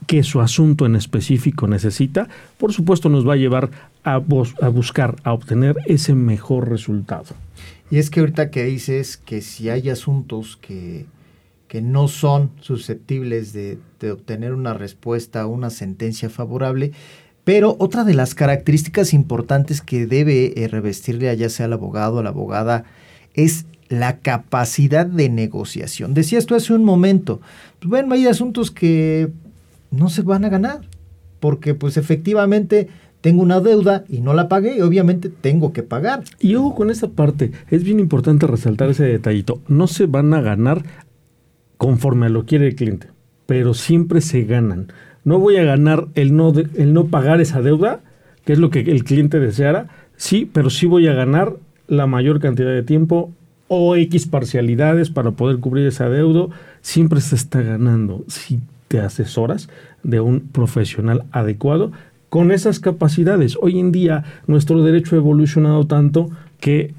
que 0.06 0.24
su 0.24 0.40
asunto 0.40 0.86
en 0.86 0.96
específico 0.96 1.68
necesita, 1.68 2.30
por 2.58 2.72
supuesto 2.72 3.10
nos 3.10 3.28
va 3.28 3.34
a 3.34 3.38
llevar 3.38 3.70
a, 4.06 4.14
a 4.14 4.70
buscar, 4.70 5.18
a 5.24 5.34
obtener 5.34 5.76
ese 5.86 6.16
mejor 6.16 6.70
resultado. 6.70 7.36
Y 7.92 7.98
es 7.98 8.10
que 8.10 8.22
ahorita 8.22 8.50
que 8.50 8.64
dices 8.64 9.18
que 9.18 9.42
si 9.42 9.70
hay 9.70 9.90
asuntos 9.90 10.58
que, 10.58 11.06
que 11.68 11.82
no 11.82 12.08
son 12.08 12.52
susceptibles 12.62 13.54
de, 13.54 13.80
obtener 14.12 14.54
una 14.54 14.74
respuesta 14.74 15.46
o 15.46 15.50
una 15.50 15.70
sentencia 15.70 16.30
favorable, 16.30 16.92
pero 17.44 17.76
otra 17.80 18.04
de 18.04 18.14
las 18.14 18.36
características 18.36 19.14
importantes 19.14 19.82
que 19.82 20.06
debe 20.06 20.54
eh, 20.64 20.68
revestirle 20.68 21.36
ya 21.36 21.50
sea 21.50 21.66
al 21.66 21.74
abogado 21.74 22.18
o 22.18 22.24
la 22.24 22.30
abogada 22.30 22.86
es 23.34 23.66
la 23.90 24.18
capacidad 24.20 25.06
de 25.06 25.30
negociación. 25.30 26.14
Decía 26.14 26.40
esto 26.40 26.56
hace 26.56 26.74
un 26.74 26.84
momento. 26.84 27.42
Pues 27.80 27.90
bueno, 27.90 28.14
hay 28.14 28.28
asuntos 28.28 28.72
que 28.72 29.30
no 29.92 30.10
se 30.10 30.22
van 30.22 30.46
a 30.46 30.50
ganar, 30.50 30.82
porque 31.40 31.74
pues 31.74 31.98
efectivamente 31.98 32.90
tengo 33.22 33.42
una 33.42 33.60
deuda 33.60 34.04
y 34.10 34.20
no 34.20 34.34
la 34.34 34.48
pagué 34.48 34.78
y 34.78 34.82
obviamente 34.82 35.30
tengo 35.30 35.74
que 35.74 35.84
pagar. 35.84 36.24
Y 36.40 36.56
ojo 36.56 36.76
con 36.76 36.90
esa 36.90 37.10
parte, 37.10 37.52
es 37.70 37.84
bien 37.84 38.00
importante 38.00 38.48
resaltar 38.48 38.90
ese 38.90 39.06
detallito. 39.06 39.62
No 39.68 39.88
se 39.88 40.06
van 40.06 40.34
a 40.34 40.42
ganar 40.42 40.84
conforme 41.78 42.28
a 42.28 42.30
lo 42.30 42.46
quiere 42.46 42.68
el 42.68 42.76
cliente, 42.76 43.08
pero 43.46 43.74
siempre 43.74 44.22
se 44.22 44.44
ganan. 44.44 44.92
No 45.24 45.40
voy 45.40 45.58
a 45.58 45.64
ganar 45.64 46.08
el 46.16 46.36
no, 46.36 46.54
el 46.54 46.94
no 46.94 47.08
pagar 47.08 47.42
esa 47.42 47.62
deuda, 47.62 48.02
que 48.46 48.54
es 48.54 48.60
lo 48.60 48.70
que 48.70 48.80
el 48.80 49.04
cliente 49.04 49.40
deseara, 49.40 49.88
sí, 50.16 50.50
pero 50.52 50.70
sí 50.70 50.86
voy 50.86 51.08
a 51.08 51.14
ganar 51.14 51.56
la 51.88 52.08
mayor 52.08 52.40
cantidad 52.40 52.72
de 52.72 52.84
tiempo 52.84 53.32
o 53.68 53.96
X 53.96 54.28
parcialidades 54.28 55.10
para 55.10 55.32
poder 55.32 55.60
cubrir 55.60 55.88
ese 55.88 56.04
adeudo, 56.04 56.50
siempre 56.82 57.22
se 57.22 57.36
está 57.36 57.62
ganando 57.62 58.24
si 58.28 58.60
te 58.88 59.00
asesoras 59.00 59.70
de 60.04 60.20
un 60.20 60.40
profesional 60.40 61.26
adecuado 61.32 61.92
con 62.30 62.52
esas 62.52 62.80
capacidades. 62.80 63.58
Hoy 63.62 63.80
en 63.80 63.92
día 63.92 64.24
nuestro 64.48 64.84
derecho 64.84 65.16
ha 65.16 65.20
evolucionado 65.20 65.86
tanto 65.88 66.30
que 66.60 66.94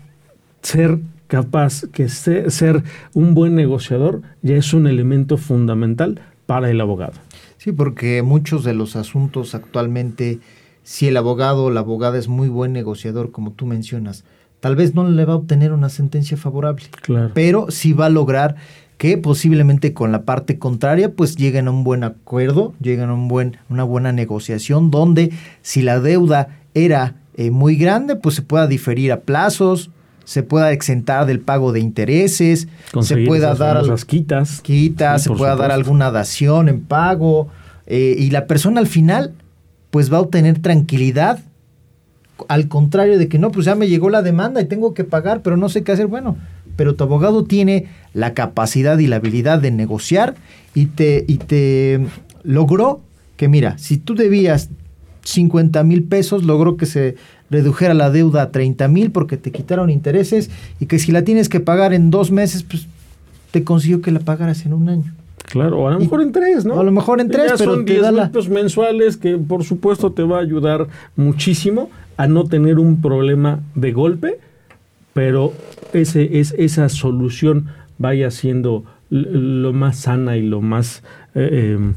ser 0.63 0.99
capaz, 1.27 1.87
que 1.93 2.09
ser 2.09 2.83
un 3.15 3.35
buen 3.35 3.55
negociador 3.55 4.23
ya 4.43 4.57
es 4.57 4.73
un 4.73 4.87
elemento 4.87 5.37
fundamental 5.37 6.21
para 6.47 6.71
el 6.71 6.81
abogado. 6.81 7.15
Sí, 7.59 7.73
porque 7.73 8.23
muchos 8.23 8.65
de 8.65 8.73
los 8.73 8.97
asuntos 8.97 9.55
actualmente, 9.55 10.39
si 10.83 11.09
el 11.09 11.17
abogado 11.17 11.65
o 11.65 11.71
la 11.71 11.81
abogada 11.81 12.19
es 12.19 12.29
muy 12.29 12.49
buen 12.49 12.73
negociador, 12.73 13.31
como 13.31 13.53
tú 13.53 13.67
mencionas, 13.67 14.25
tal 14.61 14.77
vez 14.77 14.95
no 14.95 15.09
le 15.09 15.25
va 15.25 15.35
a 15.35 15.37
obtener 15.37 15.73
una 15.73 15.89
sentencia 15.89 16.37
favorable, 16.37 16.87
claro. 17.03 17.31
pero 17.35 17.71
sí 17.71 17.93
va 17.93 18.07
a 18.07 18.11
lograr 18.11 18.57
que 18.99 19.17
posiblemente 19.17 19.95
con 19.95 20.11
la 20.11 20.23
parte 20.23 20.59
contraria 20.59 21.13
pues 21.13 21.37
lleguen 21.37 21.69
a 21.69 21.71
un 21.71 21.85
buen 21.85 22.03
acuerdo, 22.03 22.75
lleguen 22.81 23.11
a 23.11 23.15
un 23.15 23.29
buen, 23.29 23.57
una 23.69 23.85
buena 23.85 24.13
negociación 24.13 24.91
donde 24.91 25.33
si 25.63 25.83
la 25.83 26.01
deuda 26.01 26.59
era 26.75 27.15
eh, 27.37 27.51
muy 27.51 27.77
grande 27.77 28.17
pues 28.17 28.35
se 28.35 28.43
pueda 28.43 28.67
diferir 28.67 29.13
a 29.13 29.21
plazos, 29.21 29.91
se 30.25 30.43
pueda 30.43 30.73
exentar 30.73 31.27
del 31.27 31.41
pago 31.41 31.73
de 31.73 31.81
intereses, 31.81 32.69
se 33.01 33.17
pueda 33.25 33.55
dar 33.55 33.83
las 33.87 34.05
quitas, 34.05 34.61
quitas 34.61 35.23
se 35.23 35.31
pueda 35.31 35.55
dar 35.55 35.71
alguna 35.71 36.11
dación 36.11 36.69
en 36.69 36.81
pago 36.81 37.49
eh, 37.87 38.17
y 38.19 38.31
la 38.31 38.47
persona 38.47 38.81
al 38.81 38.89
final 38.89 39.33
pues 39.91 40.13
va 40.13 40.19
a 40.19 40.21
obtener 40.21 40.59
tranquilidad 40.59 41.39
al 42.47 42.69
contrario 42.69 43.19
de 43.19 43.29
que 43.29 43.39
no, 43.39 43.51
pues 43.51 43.67
ya 43.67 43.75
me 43.75 43.89
llegó 43.89 44.11
la 44.11 44.23
demanda 44.23 44.61
y 44.61 44.67
tengo 44.67 44.95
que 44.95 45.05
pagar, 45.05 45.43
pero 45.43 45.57
no 45.57 45.69
sé 45.69 45.83
qué 45.83 45.93
hacer. 45.93 46.07
Bueno, 46.07 46.37
pero 46.77 46.95
tu 46.95 47.05
abogado 47.05 47.45
tiene 47.45 47.87
la 48.15 48.35
capacidad 48.35 48.99
y 48.99 49.07
la 49.07 49.17
habilidad 49.17 49.59
de 49.59 49.71
negociar 49.71 50.37
y 50.75 50.87
te, 50.87 51.25
y 51.27 51.39
te 51.39 52.07
logró 52.45 53.01
que, 53.37 53.49
mira, 53.49 53.77
si 53.79 53.97
tú 53.99 54.15
debías 54.15 54.71
50 55.25 55.83
mil 55.83 56.05
pesos, 56.05 56.45
logró 56.45 56.77
que 56.77 56.87
se 56.87 57.17
redujera 57.51 57.95
la 57.95 58.11
deuda 58.11 58.43
a 58.43 58.51
30 58.51 58.89
mil 58.89 59.11
porque 59.11 59.37
te 59.37 59.51
quitaron 59.51 59.91
intereses 59.91 60.51
y 60.81 60.87
que 60.87 60.99
si 60.99 61.13
la 61.13 61.23
tienes 61.23 61.49
que 61.49 61.61
pagar 61.61 61.93
en 61.95 62.11
dos 62.11 62.31
meses, 62.31 62.63
pues 62.63 62.87
te 63.51 63.65
consiguió 63.65 64.01
que 64.01 64.11
la 64.11 64.21
pagaras 64.21 64.65
en 64.65 64.73
un 64.73 64.89
año. 64.89 65.15
Claro, 65.45 65.89
a 65.89 65.93
lo 65.93 65.99
mejor 65.99 66.21
en 66.21 66.33
tres, 66.33 66.67
¿no? 66.67 66.79
A 66.79 66.83
lo 66.83 66.93
mejor 66.93 67.21
en 67.21 67.29
tres, 67.29 67.55
pero 67.57 67.75
son 67.75 67.85
10 67.85 68.51
mensuales 68.51 69.17
que 69.17 69.39
por 69.39 69.65
supuesto 69.65 70.13
te 70.13 70.23
va 70.23 70.39
a 70.39 70.43
ayudar 70.43 70.87
muchísimo 71.17 71.89
a 72.19 72.27
no 72.27 72.45
tener 72.45 72.79
un 72.79 73.01
problema 73.01 73.61
de 73.77 73.93
golpe, 73.93 74.39
pero 75.15 75.55
ese, 75.93 76.41
es, 76.41 76.53
esa 76.59 76.89
solución 76.89 77.69
vaya 77.97 78.31
siendo 78.31 78.85
lo 79.09 79.73
más 79.73 79.99
sana 80.01 80.37
y 80.37 80.43
lo 80.43 80.61
más... 80.61 81.03
Eh, 81.35 81.75
em, 81.77 81.95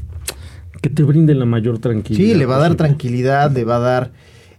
que 0.80 0.90
te 0.90 1.04
brinde 1.04 1.34
la 1.34 1.44
mayor 1.44 1.78
tranquilidad. 1.78 2.32
Sí, 2.32 2.36
le 2.36 2.46
va 2.46 2.56
a 2.56 2.58
dar 2.58 2.74
tranquilidad, 2.74 3.52
le 3.52 3.62
va 3.64 3.76
a 3.76 3.78
dar 3.78 4.10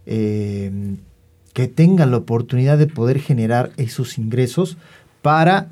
em, 0.05 0.97
que 1.51 1.67
tenga 1.67 2.05
la 2.05 2.17
oportunidad 2.17 2.77
de 2.77 2.87
poder 2.87 3.19
generar 3.19 3.71
esos 3.75 4.17
ingresos 4.17 4.77
para 5.21 5.67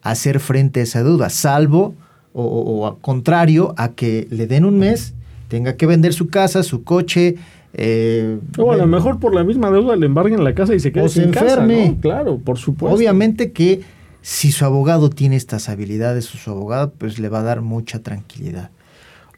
hacer 0.00 0.40
frente 0.40 0.80
a 0.80 0.82
esa 0.84 1.02
duda, 1.02 1.28
salvo 1.28 1.94
o, 2.32 2.44
o, 2.44 2.98
contrario 3.00 3.74
a 3.76 3.90
que 3.90 4.26
le 4.30 4.46
den 4.46 4.64
un 4.64 4.78
mes, 4.78 5.12
tenga 5.48 5.76
que 5.76 5.86
vender 5.86 6.14
su 6.14 6.28
casa, 6.28 6.62
su 6.62 6.82
coche, 6.82 7.36
eh, 7.72 8.38
o 8.58 8.72
a 8.72 8.76
lo 8.76 8.86
mejor 8.86 9.20
por 9.20 9.34
la 9.34 9.44
misma 9.44 9.70
deuda 9.70 9.94
le 9.96 10.06
embarguen 10.06 10.42
la 10.42 10.54
casa 10.54 10.74
y 10.74 10.80
se 10.80 10.92
quede 10.92 11.08
sin 11.08 11.24
enferme. 11.24 11.96
Claro, 12.00 12.38
por 12.38 12.58
supuesto. 12.58 12.94
Obviamente 12.94 13.52
que 13.52 13.82
si 14.22 14.52
su 14.52 14.64
abogado 14.64 15.10
tiene 15.10 15.36
estas 15.36 15.68
habilidades 15.68 16.34
o 16.34 16.38
su 16.38 16.50
abogado, 16.50 16.92
pues 16.92 17.18
le 17.18 17.28
va 17.28 17.40
a 17.40 17.44
dar 17.44 17.60
mucha 17.60 18.00
tranquilidad. 18.00 18.70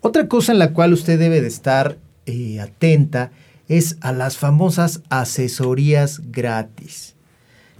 Otra 0.00 0.26
cosa 0.28 0.52
en 0.52 0.58
la 0.58 0.72
cual 0.72 0.92
usted 0.92 1.18
debe 1.18 1.40
de 1.40 1.48
estar 1.48 1.98
eh, 2.26 2.60
atenta 2.60 3.30
es 3.68 3.96
a 4.00 4.12
las 4.12 4.36
famosas 4.36 5.02
asesorías 5.08 6.20
gratis. 6.30 7.14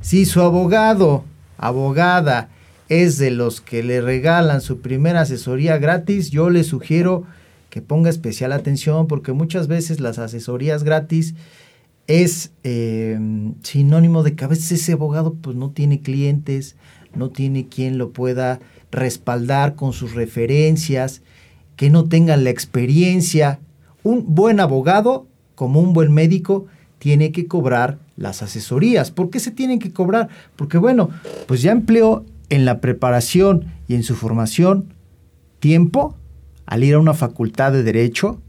Si 0.00 0.25
su 0.26 0.40
abogado, 0.40 1.25
abogada, 1.59 2.49
es 2.88 3.18
de 3.18 3.30
los 3.30 3.61
que 3.61 3.82
le 3.82 4.00
regalan 4.00 4.61
su 4.61 4.80
primera 4.80 5.23
asesoría 5.23 5.78
gratis, 5.78 6.30
yo 6.30 6.50
le 6.50 6.62
sugiero 6.62 7.25
que 7.73 7.81
ponga 7.81 8.11
especial 8.11 8.52
atención 8.52 9.07
porque 9.07 9.33
muchas 9.33 9.67
veces 9.67 9.99
las 9.99 10.19
asesorías 10.19 10.85
gratis 10.85 11.35
es 12.07 12.52
eh, 12.64 13.19
sinónimo 13.62 14.23
de 14.23 14.35
que 14.35 14.45
a 14.45 14.49
veces 14.49 14.73
ese 14.73 14.93
abogado 14.93 15.33
pues 15.33 15.57
no 15.57 15.71
tiene 15.71 16.02
clientes, 16.02 16.76
no 17.14 17.31
tiene 17.31 17.69
quien 17.69 17.97
lo 17.97 18.12
pueda 18.12 18.61
respaldar 18.91 19.75
con 19.75 19.95
sus 19.95 20.12
referencias, 20.12 21.23
que 21.76 21.88
no 21.88 22.05
tenga 22.11 22.37
la 22.37 22.50
experiencia. 22.50 23.59
Un 24.02 24.35
buen 24.35 24.61
abogado, 24.61 25.26
como 25.55 25.81
un 25.81 25.95
buen 25.95 26.12
médico, 26.12 26.67
tiene 26.99 27.33
que 27.33 27.47
cobrar 27.47 28.00
las 28.19 28.43
asesorías. 28.43 29.11
¿Por 29.11 29.31
qué 29.31 29.41
se 29.41 29.50
tienen 29.50 29.79
que 29.79 29.95
cobrar? 29.95 30.29
Porque 30.57 30.76
bueno, 30.76 31.09
pues 31.47 31.62
ya 31.62 31.73
empleó 31.73 32.26
en 32.50 32.67
la 32.67 32.83
preparación 32.83 33.64
y 33.88 33.95
en 33.95 34.02
su 34.02 34.14
formación 34.14 34.93
tiempo 35.59 36.19
al 36.66 36.85
ir 36.85 36.95
a 36.95 36.99
una 36.99 37.14
facultad 37.14 37.73
de 37.73 37.83
derecho, 37.83 38.40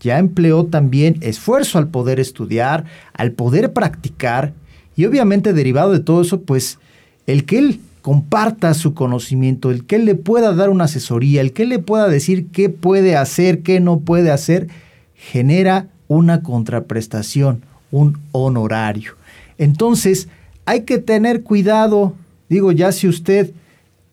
ya 0.00 0.18
empleó 0.18 0.66
también 0.66 1.16
esfuerzo 1.20 1.78
al 1.78 1.88
poder 1.88 2.20
estudiar, 2.20 2.84
al 3.14 3.32
poder 3.32 3.72
practicar 3.72 4.52
y 4.94 5.04
obviamente 5.04 5.52
derivado 5.52 5.92
de 5.92 6.00
todo 6.00 6.22
eso, 6.22 6.42
pues 6.42 6.78
el 7.26 7.44
que 7.44 7.58
él 7.58 7.80
comparta 8.02 8.72
su 8.74 8.94
conocimiento, 8.94 9.70
el 9.70 9.84
que 9.84 9.96
él 9.96 10.04
le 10.04 10.14
pueda 10.14 10.54
dar 10.54 10.70
una 10.70 10.84
asesoría, 10.84 11.40
el 11.40 11.52
que 11.52 11.64
él 11.64 11.70
le 11.70 11.78
pueda 11.80 12.08
decir 12.08 12.46
qué 12.52 12.68
puede 12.68 13.16
hacer, 13.16 13.62
qué 13.62 13.80
no 13.80 14.00
puede 14.00 14.30
hacer, 14.30 14.68
genera 15.14 15.88
una 16.08 16.42
contraprestación, 16.42 17.62
un 17.90 18.18
honorario. 18.32 19.16
Entonces, 19.58 20.28
hay 20.66 20.82
que 20.82 20.98
tener 20.98 21.42
cuidado, 21.42 22.14
digo, 22.48 22.70
ya 22.72 22.92
si 22.92 23.08
usted 23.08 23.52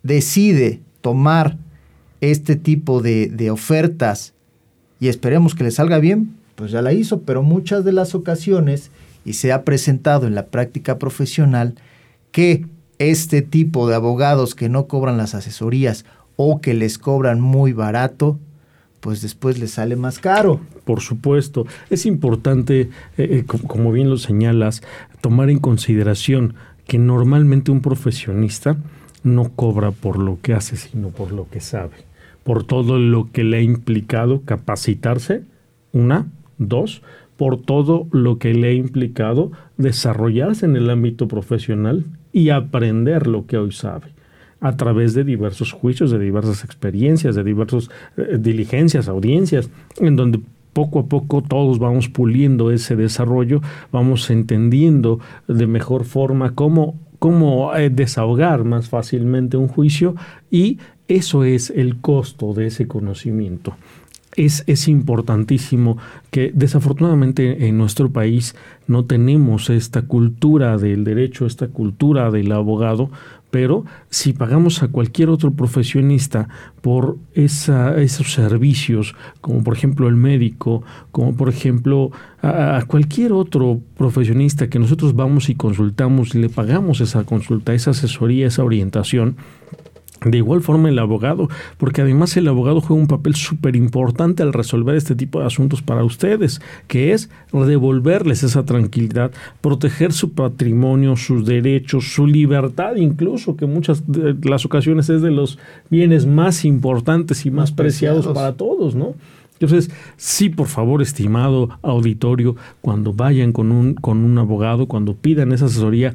decide 0.02 0.80
tomar 1.02 1.58
este 2.32 2.56
tipo 2.56 3.02
de, 3.02 3.50
ofertas 3.52 4.34
y 5.00 5.10
esperemos 5.10 5.56
que 5.56 5.66
le 5.66 5.72
salga 5.72 6.00
bien, 6.00 6.36
pues 6.56 6.72
ya 6.72 6.82
la 6.82 6.94
hizo, 6.94 7.24
pero 7.24 7.44
muchas 7.44 7.84
de 7.84 7.92
las 7.92 8.16
ocasiones, 8.16 8.92
y 9.26 9.34
se 9.34 9.52
ha 9.52 9.66
presentado 9.66 10.26
en 10.26 10.34
la 10.34 10.46
práctica 10.46 10.98
profesional, 10.98 11.76
que 12.32 12.66
este 12.98 13.42
tipo 13.42 13.90
de 13.90 13.96
abogados 13.96 14.56
que 14.56 14.70
no 14.70 14.88
cobran 14.88 15.18
las 15.18 15.36
asesorías 15.36 16.06
o 16.38 16.62
que 16.62 16.74
les 16.74 16.98
cobran 16.98 17.42
muy 17.42 17.74
barato, 17.74 18.40
pues 19.02 19.22
después 19.22 19.60
les 19.60 19.72
sale 19.72 19.98
más 19.98 20.20
caro. 20.20 20.62
Por 20.86 21.02
supuesto, 21.02 21.66
es 21.90 22.06
importante, 22.06 22.82
eh, 22.82 22.90
eh, 23.18 23.44
como 23.46 23.92
bien 23.92 24.10
lo 24.10 24.18
señalas, 24.18 24.82
tomar 25.20 25.50
en 25.50 25.60
consideración 25.60 26.56
que 26.88 27.00
normalmente 27.00 27.72
un 27.72 27.82
profesionista 27.82 28.78
no 29.24 29.50
cobra 29.50 29.92
por 29.92 30.20
lo 30.20 30.40
que 30.42 30.54
hace, 30.54 30.78
sino 30.78 31.10
por 31.10 31.32
lo 31.32 31.50
que 31.50 31.62
sabe, 31.62 31.96
por 32.44 32.64
todo 32.64 33.00
lo 33.00 33.32
que 33.32 33.44
le 33.44 33.58
ha 33.58 33.62
implicado 33.62 34.42
capacitarse, 34.44 35.44
una, 35.92 36.28
dos, 36.58 37.02
por 37.38 37.62
todo 37.62 38.08
lo 38.12 38.38
que 38.38 38.54
le 38.54 38.70
ha 38.70 38.74
implicado 38.74 39.52
desarrollarse 39.78 40.66
en 40.66 40.76
el 40.76 40.90
ámbito 40.90 41.28
profesional 41.28 42.06
y 42.32 42.50
aprender 42.50 43.28
lo 43.28 43.46
que 43.46 43.58
hoy 43.58 43.72
sabe 43.72 44.14
a 44.60 44.78
través 44.78 45.14
de 45.14 45.26
diversos 45.26 45.74
juicios, 45.74 46.10
de 46.10 46.20
diversas 46.20 46.64
experiencias, 46.64 47.36
de 47.36 47.44
diversas 47.44 47.90
eh, 48.16 48.38
diligencias, 48.40 49.10
audiencias, 49.10 49.70
en 49.98 50.16
donde 50.16 50.40
poco 50.72 51.00
a 51.00 51.06
poco 51.06 51.42
todos 51.42 51.80
vamos 51.80 52.08
puliendo 52.08 52.72
ese 52.72 52.96
desarrollo, 52.96 53.62
vamos 53.92 54.30
entendiendo 54.30 55.20
de 55.48 55.68
mejor 55.68 56.06
forma 56.06 56.56
cómo, 56.56 56.98
cómo 57.20 57.76
eh, 57.76 57.90
desahogar 57.90 58.64
más 58.64 58.88
fácilmente 58.88 59.58
un 59.58 59.68
juicio 59.68 60.16
y 60.50 60.80
eso 61.08 61.44
es 61.44 61.70
el 61.70 61.98
costo 61.98 62.54
de 62.54 62.68
ese 62.68 62.88
conocimiento. 62.88 63.76
Es, 64.36 64.64
es, 64.66 64.88
importantísimo 64.88 66.00
que 66.32 66.52
desafortunadamente 66.56 67.68
en 67.68 67.78
nuestro 67.78 68.10
país 68.10 68.56
no 68.88 69.06
tenemos 69.06 69.70
esta 69.70 70.02
cultura 70.02 70.80
del 70.80 71.04
derecho, 71.04 71.46
esta 71.46 71.68
cultura 71.68 72.32
del 72.32 72.52
abogado, 72.52 73.12
pero 73.54 73.86
si 74.10 74.34
pagamos 74.34 74.82
a 74.82 74.88
cualquier 74.88 75.30
otro 75.30 75.52
profesionista 75.52 76.50
por 76.82 77.18
esa, 77.36 78.02
esos 78.02 78.34
servicios, 78.34 79.14
como 79.42 79.64
por 79.64 79.78
ejemplo 79.78 80.08
el 80.08 80.16
médico, 80.16 80.82
como 81.12 81.36
por 81.36 81.50
ejemplo 81.50 82.10
a, 82.42 82.78
a, 82.78 82.86
cualquier 82.86 83.34
otro 83.34 83.80
profesionista 83.96 84.68
que 84.68 84.80
nosotros 84.80 85.16
vamos 85.16 85.50
y 85.50 85.54
consultamos 85.54 86.34
y 86.34 86.40
le 86.40 86.50
pagamos 86.50 87.00
esa 87.00 87.26
consulta, 87.26 87.76
esa 87.76 87.92
asesoría, 87.92 88.48
esa 88.48 88.64
orientación, 88.64 89.36
de 90.26 90.38
igual 90.38 90.62
forma 90.62 90.90
el 90.90 91.00
abogado, 91.00 91.50
porque 91.78 92.02
además 92.02 92.36
el 92.38 92.48
abogado 92.48 92.82
juega 92.82 93.02
un 93.02 93.08
papel 93.08 93.36
súper 93.36 93.76
importante 93.76 94.44
al 94.44 94.54
resolver 94.54 94.96
este 94.96 95.16
tipo 95.16 95.40
de 95.40 95.46
asuntos 95.46 95.82
para 95.82 96.04
ustedes, 96.04 96.62
que 96.88 97.14
es 97.14 97.30
devolverles 97.52 98.44
esa 98.44 98.66
tranquilidad, 98.66 99.32
proteger 99.62 100.14
su 100.14 100.32
patrimonio, 100.34 101.16
sus 101.16 101.46
derechos, 101.46 102.14
su 102.14 102.28
libertad 102.28 102.96
incluso, 102.96 103.56
que 103.56 103.66
muchas 103.66 104.04
de 104.08 104.36
las 104.50 104.66
ocasiones 104.66 105.10
es 105.10 105.22
de 105.22 105.32
los 105.32 105.60
bienes 105.90 106.26
más 106.26 106.66
importantes 106.66 107.46
y 107.46 107.52
más, 107.52 107.64
más 107.64 107.72
preciados, 107.72 108.26
preciados 108.26 108.38
para 108.38 108.54
todos, 108.54 108.96
¿no? 108.96 109.16
Entonces, 109.54 109.92
sí, 110.18 110.50
por 110.50 110.68
favor, 110.68 111.02
estimado 111.02 111.70
auditorio, 111.82 112.56
cuando 112.82 113.14
vayan 113.14 113.54
con 113.54 113.72
un, 113.72 113.94
con 113.94 114.26
un 114.26 114.38
abogado, 114.38 114.88
cuando 114.88 115.16
pidan 115.16 115.54
esa 115.54 115.66
asesoría, 115.66 116.14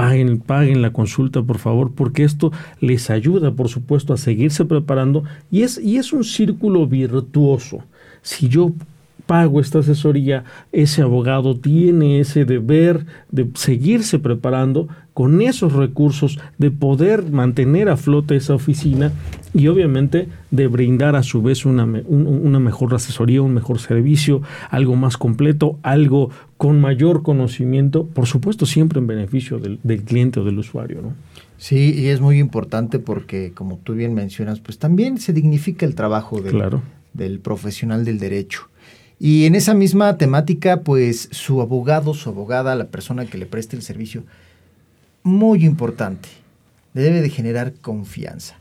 paguen, 0.00 0.38
paguen 0.38 0.80
la 0.80 0.94
consulta, 0.94 1.42
por 1.42 1.58
favor, 1.58 1.92
porque 1.94 2.24
esto 2.24 2.52
les 2.80 3.10
ayuda, 3.10 3.52
por 3.52 3.68
supuesto, 3.68 4.14
a 4.14 4.16
seguirse 4.16 4.64
preparando 4.64 5.24
y 5.50 5.60
es, 5.60 5.76
y 5.76 5.98
es 5.98 6.14
un 6.14 6.24
círculo 6.24 6.86
virtuoso. 6.86 7.80
Si 8.22 8.48
yo 8.48 8.72
pago 9.26 9.60
esta 9.60 9.80
asesoría, 9.80 10.44
ese 10.72 11.02
abogado 11.02 11.54
tiene 11.54 12.18
ese 12.18 12.46
deber 12.46 13.04
de 13.30 13.50
seguirse 13.52 14.18
preparando 14.18 14.88
con 15.12 15.42
esos 15.42 15.74
recursos, 15.74 16.38
de 16.56 16.70
poder 16.70 17.30
mantener 17.30 17.90
a 17.90 17.98
flote 17.98 18.36
esa 18.36 18.54
oficina 18.54 19.12
y 19.52 19.68
obviamente 19.68 20.28
de 20.50 20.66
brindar 20.66 21.14
a 21.14 21.22
su 21.22 21.42
vez 21.42 21.66
una, 21.66 21.84
una 21.84 22.58
mejor 22.58 22.94
asesoría, 22.94 23.42
un 23.42 23.52
mejor 23.52 23.80
servicio, 23.80 24.40
algo 24.70 24.96
más 24.96 25.18
completo, 25.18 25.78
algo 25.82 26.30
con 26.60 26.78
mayor 26.78 27.22
conocimiento, 27.22 28.04
por 28.04 28.26
supuesto 28.26 28.66
siempre 28.66 28.98
en 28.98 29.06
beneficio 29.06 29.58
del, 29.58 29.80
del 29.82 30.02
cliente 30.02 30.40
o 30.40 30.44
del 30.44 30.58
usuario. 30.58 31.00
¿no? 31.00 31.14
Sí, 31.56 31.94
y 31.96 32.08
es 32.08 32.20
muy 32.20 32.38
importante 32.38 32.98
porque, 32.98 33.52
como 33.54 33.78
tú 33.78 33.94
bien 33.94 34.12
mencionas, 34.12 34.60
pues 34.60 34.76
también 34.76 35.16
se 35.16 35.32
dignifica 35.32 35.86
el 35.86 35.94
trabajo 35.94 36.42
del, 36.42 36.52
claro. 36.52 36.82
del 37.14 37.38
profesional 37.38 38.04
del 38.04 38.18
derecho. 38.18 38.68
Y 39.18 39.46
en 39.46 39.54
esa 39.54 39.72
misma 39.72 40.18
temática, 40.18 40.82
pues 40.82 41.30
su 41.32 41.62
abogado, 41.62 42.12
su 42.12 42.28
abogada, 42.28 42.74
la 42.74 42.88
persona 42.88 43.24
que 43.24 43.38
le 43.38 43.46
preste 43.46 43.74
el 43.74 43.80
servicio, 43.80 44.24
muy 45.22 45.64
importante, 45.64 46.28
debe 46.92 47.22
de 47.22 47.30
generar 47.30 47.72
confianza. 47.80 48.56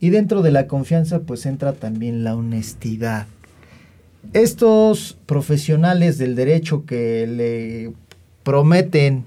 Y 0.00 0.10
dentro 0.10 0.42
de 0.42 0.50
la 0.50 0.66
confianza, 0.66 1.20
pues 1.20 1.46
entra 1.46 1.74
también 1.74 2.24
la 2.24 2.34
honestidad. 2.34 3.28
Estos 4.32 5.16
profesionales 5.26 6.18
del 6.18 6.34
derecho 6.34 6.84
que 6.84 7.26
le 7.26 7.92
prometen 8.42 9.24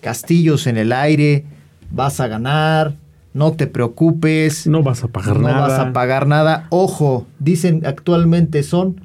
castillos 0.00 0.66
en 0.66 0.76
el 0.76 0.92
aire, 0.92 1.44
vas 1.90 2.20
a 2.20 2.26
ganar, 2.26 2.94
no 3.34 3.52
te 3.52 3.66
preocupes, 3.66 4.66
no 4.66 4.82
vas 4.82 5.04
a 5.04 5.08
pagar 5.08 5.38
no 5.38 5.48
nada. 5.48 5.68
vas 5.68 5.78
a 5.78 5.92
pagar 5.92 6.26
nada. 6.26 6.66
Ojo, 6.70 7.26
dicen 7.38 7.84
actualmente 7.86 8.62
son 8.62 9.00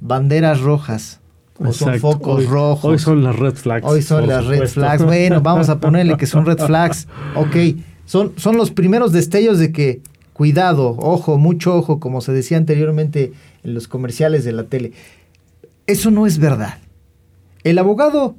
banderas 0.00 0.60
rojas. 0.60 1.20
O 1.58 1.72
son 1.72 1.98
focos 2.00 2.40
hoy, 2.40 2.46
rojos. 2.46 2.84
Hoy 2.84 2.98
son 2.98 3.22
las 3.22 3.36
red 3.36 3.54
flags. 3.54 3.86
Hoy 3.86 4.02
son 4.02 4.26
las 4.26 4.42
supuesto. 4.42 4.64
red 4.64 4.70
flags. 4.70 5.04
Bueno, 5.04 5.40
vamos 5.40 5.68
a 5.68 5.78
ponerle 5.80 6.16
que 6.16 6.26
son 6.26 6.46
red 6.46 6.58
flags. 6.58 7.06
Ok, 7.36 7.56
son, 8.06 8.32
son 8.36 8.56
los 8.56 8.70
primeros 8.72 9.12
destellos 9.12 9.58
de 9.58 9.72
que, 9.72 10.00
cuidado, 10.34 10.96
ojo, 10.98 11.38
mucho 11.38 11.74
ojo, 11.74 11.98
como 12.00 12.20
se 12.20 12.32
decía 12.32 12.58
anteriormente 12.58 13.32
en 13.62 13.72
los 13.72 13.88
comerciales 13.88 14.44
de 14.44 14.52
la 14.52 14.64
tele. 14.64 14.92
Eso 15.86 16.10
no 16.10 16.26
es 16.26 16.38
verdad. 16.38 16.78
El 17.62 17.78
abogado, 17.78 18.36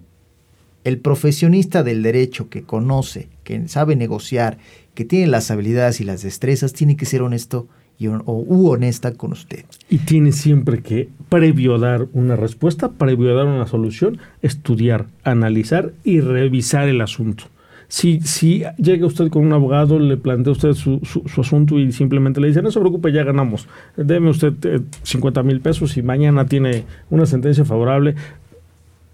el 0.84 1.00
profesionista 1.00 1.82
del 1.82 2.04
derecho 2.04 2.50
que 2.50 2.62
conoce, 2.62 3.30
que 3.44 3.68
sabe 3.68 3.96
negociar, 3.96 4.60
que 4.94 5.06
tiene 5.06 5.28
las 5.28 5.50
habilidades 5.50 6.00
y 6.02 6.04
las 6.04 6.22
destrezas, 6.22 6.74
tiene 6.74 6.96
que 6.98 7.06
ser 7.06 7.24
honesto 7.24 7.68
y, 7.98 8.08
o, 8.08 8.22
u 8.26 8.68
honesta 8.70 9.14
con 9.14 9.32
usted. 9.32 9.66
Y 9.90 10.00
tiene 10.00 10.34
siempre 10.34 10.82
que, 10.82 11.10
previo 11.30 11.80
dar 11.80 12.08
una 12.14 12.36
respuesta, 12.36 12.92
previo 12.92 13.34
dar 13.36 13.48
una 13.48 13.68
solución, 13.68 14.20
estudiar, 14.42 15.08
analizar 15.24 15.94
y 16.04 16.20
revisar 16.20 16.90
el 16.90 17.02
asunto. 17.02 17.46
Si, 17.88 18.64
llega 18.78 19.06
usted 19.06 19.30
con 19.30 19.46
un 19.46 19.54
abogado, 19.54 20.00
le 20.00 20.18
plantea 20.18 20.54
usted 20.54 20.74
su, 20.74 21.02
asunto 21.38 21.80
y 21.80 21.92
simplemente 21.92 22.42
le 22.42 22.48
dice, 22.48 22.62
no 22.62 22.72
se 22.72 22.80
preocupe, 22.80 23.12
ya 23.12 23.24
ganamos, 23.24 23.68
deme 23.96 24.30
usted 24.30 24.54
eh, 24.64 24.82
50 25.04 25.44
mil 25.44 25.62
pesos 25.62 25.96
y 25.98 26.02
mañana 26.02 26.46
tiene 26.46 26.84
una 27.10 27.26
sentencia 27.26 27.66
favorable, 27.66 28.16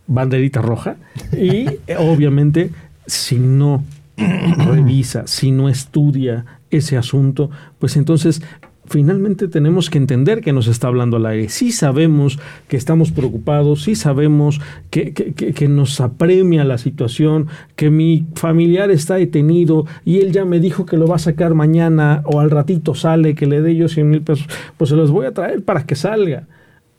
banderita 0.07 0.61
roja. 0.61 0.95
Y 1.33 1.67
eh, 1.87 1.95
obviamente, 1.97 2.71
si 3.05 3.37
no 3.37 3.83
revisa, 4.15 5.27
si 5.27 5.51
no 5.51 5.69
estudia 5.69 6.45
ese 6.69 6.97
asunto, 6.97 7.49
pues 7.79 7.97
entonces 7.97 8.41
finalmente 8.91 9.47
tenemos 9.47 9.89
que 9.89 9.97
entender 9.97 10.41
que 10.41 10.51
nos 10.51 10.67
está 10.67 10.87
hablando 10.87 11.15
al 11.17 11.25
aire. 11.25 11.49
Sí 11.49 11.71
sabemos 11.71 12.39
que 12.67 12.75
estamos 12.75 13.11
preocupados, 13.11 13.83
sí 13.83 13.95
sabemos 13.95 14.59
que, 14.89 15.67
nos 15.69 16.01
apremia 16.01 16.65
la 16.65 16.77
situación, 16.77 17.47
que 17.77 17.89
mi 17.89 18.25
familiar 18.35 18.91
está 18.91 19.15
detenido 19.15 19.85
y 20.03 20.19
él 20.19 20.33
ya 20.33 20.43
me 20.43 20.59
dijo 20.59 20.85
que 20.85 20.97
lo 20.97 21.07
va 21.07 21.15
a 21.15 21.19
sacar 21.19 21.53
mañana 21.53 22.21
o 22.25 22.41
al 22.41 22.51
ratito 22.51 22.93
sale, 22.93 23.33
que 23.33 23.47
le 23.47 23.61
dé 23.61 23.75
yo 23.75 23.87
100 23.87 24.09
mil 24.09 24.21
pesos, 24.21 24.47
pues 24.77 24.89
se 24.89 24.97
los 24.97 25.09
voy 25.09 25.25
a 25.25 25.33
traer 25.33 25.63
para 25.63 25.85
que 25.85 25.95
salga. 25.95 26.47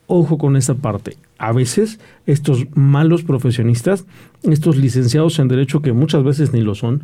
Ojo 0.07 0.37
con 0.37 0.57
esta 0.57 0.73
parte. 0.73 1.15
A 1.37 1.53
veces 1.53 1.99
estos 2.25 2.65
malos 2.75 3.23
profesionistas, 3.23 4.05
estos 4.41 4.77
licenciados 4.77 5.39
en 5.39 5.47
derecho 5.47 5.81
que 5.81 5.93
muchas 5.93 6.23
veces 6.23 6.53
ni 6.53 6.61
lo 6.61 6.75
son, 6.75 7.03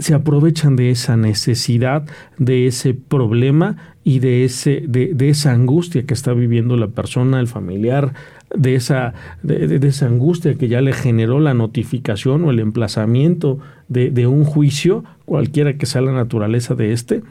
se 0.00 0.14
aprovechan 0.14 0.76
de 0.76 0.90
esa 0.90 1.16
necesidad, 1.16 2.04
de 2.38 2.66
ese 2.66 2.94
problema 2.94 3.94
y 4.02 4.18
de, 4.18 4.44
ese, 4.44 4.82
de, 4.86 5.14
de, 5.14 5.28
esa 5.28 5.52
angustia 5.52 6.04
que 6.04 6.14
está 6.14 6.32
viviendo 6.32 6.76
la 6.76 6.88
persona, 6.88 7.38
el 7.38 7.46
familiar, 7.46 8.14
de 8.54 8.74
esa, 8.74 9.14
de, 9.42 9.78
de, 9.78 9.88
esa 9.88 10.06
angustia 10.06 10.54
que 10.54 10.68
ya 10.68 10.80
le 10.80 10.92
generó 10.92 11.38
la 11.38 11.54
notificación 11.54 12.44
o 12.44 12.50
el 12.50 12.60
emplazamiento 12.60 13.58
de, 13.88 14.26
un 14.26 14.44
juicio, 14.44 15.04
cualquiera 15.24 15.76
que 15.76 15.86
sea 15.86 16.00
la 16.00 16.12
naturaleza 16.12 16.74
de 16.74 16.92
este. 16.92 17.22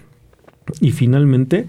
Y 0.80 0.92
finalmente, 0.92 1.68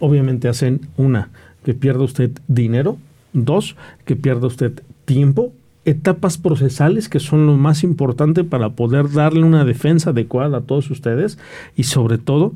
obviamente 0.00 0.48
hacen 0.48 0.80
una, 0.96 1.30
que 1.64 1.74
pierda 1.74 2.02
usted 2.02 2.30
dinero, 2.48 2.96
dos, 3.32 3.76
que 4.06 4.16
pierda 4.16 4.46
usted 4.46 4.82
tiempo 5.04 5.52
etapas 5.84 6.38
procesales 6.38 7.08
que 7.08 7.20
son 7.20 7.46
lo 7.46 7.56
más 7.56 7.82
importante 7.82 8.44
para 8.44 8.70
poder 8.70 9.10
darle 9.10 9.42
una 9.42 9.64
defensa 9.64 10.10
adecuada 10.10 10.58
a 10.58 10.60
todos 10.62 10.90
ustedes 10.90 11.38
y 11.76 11.84
sobre 11.84 12.18
todo 12.18 12.52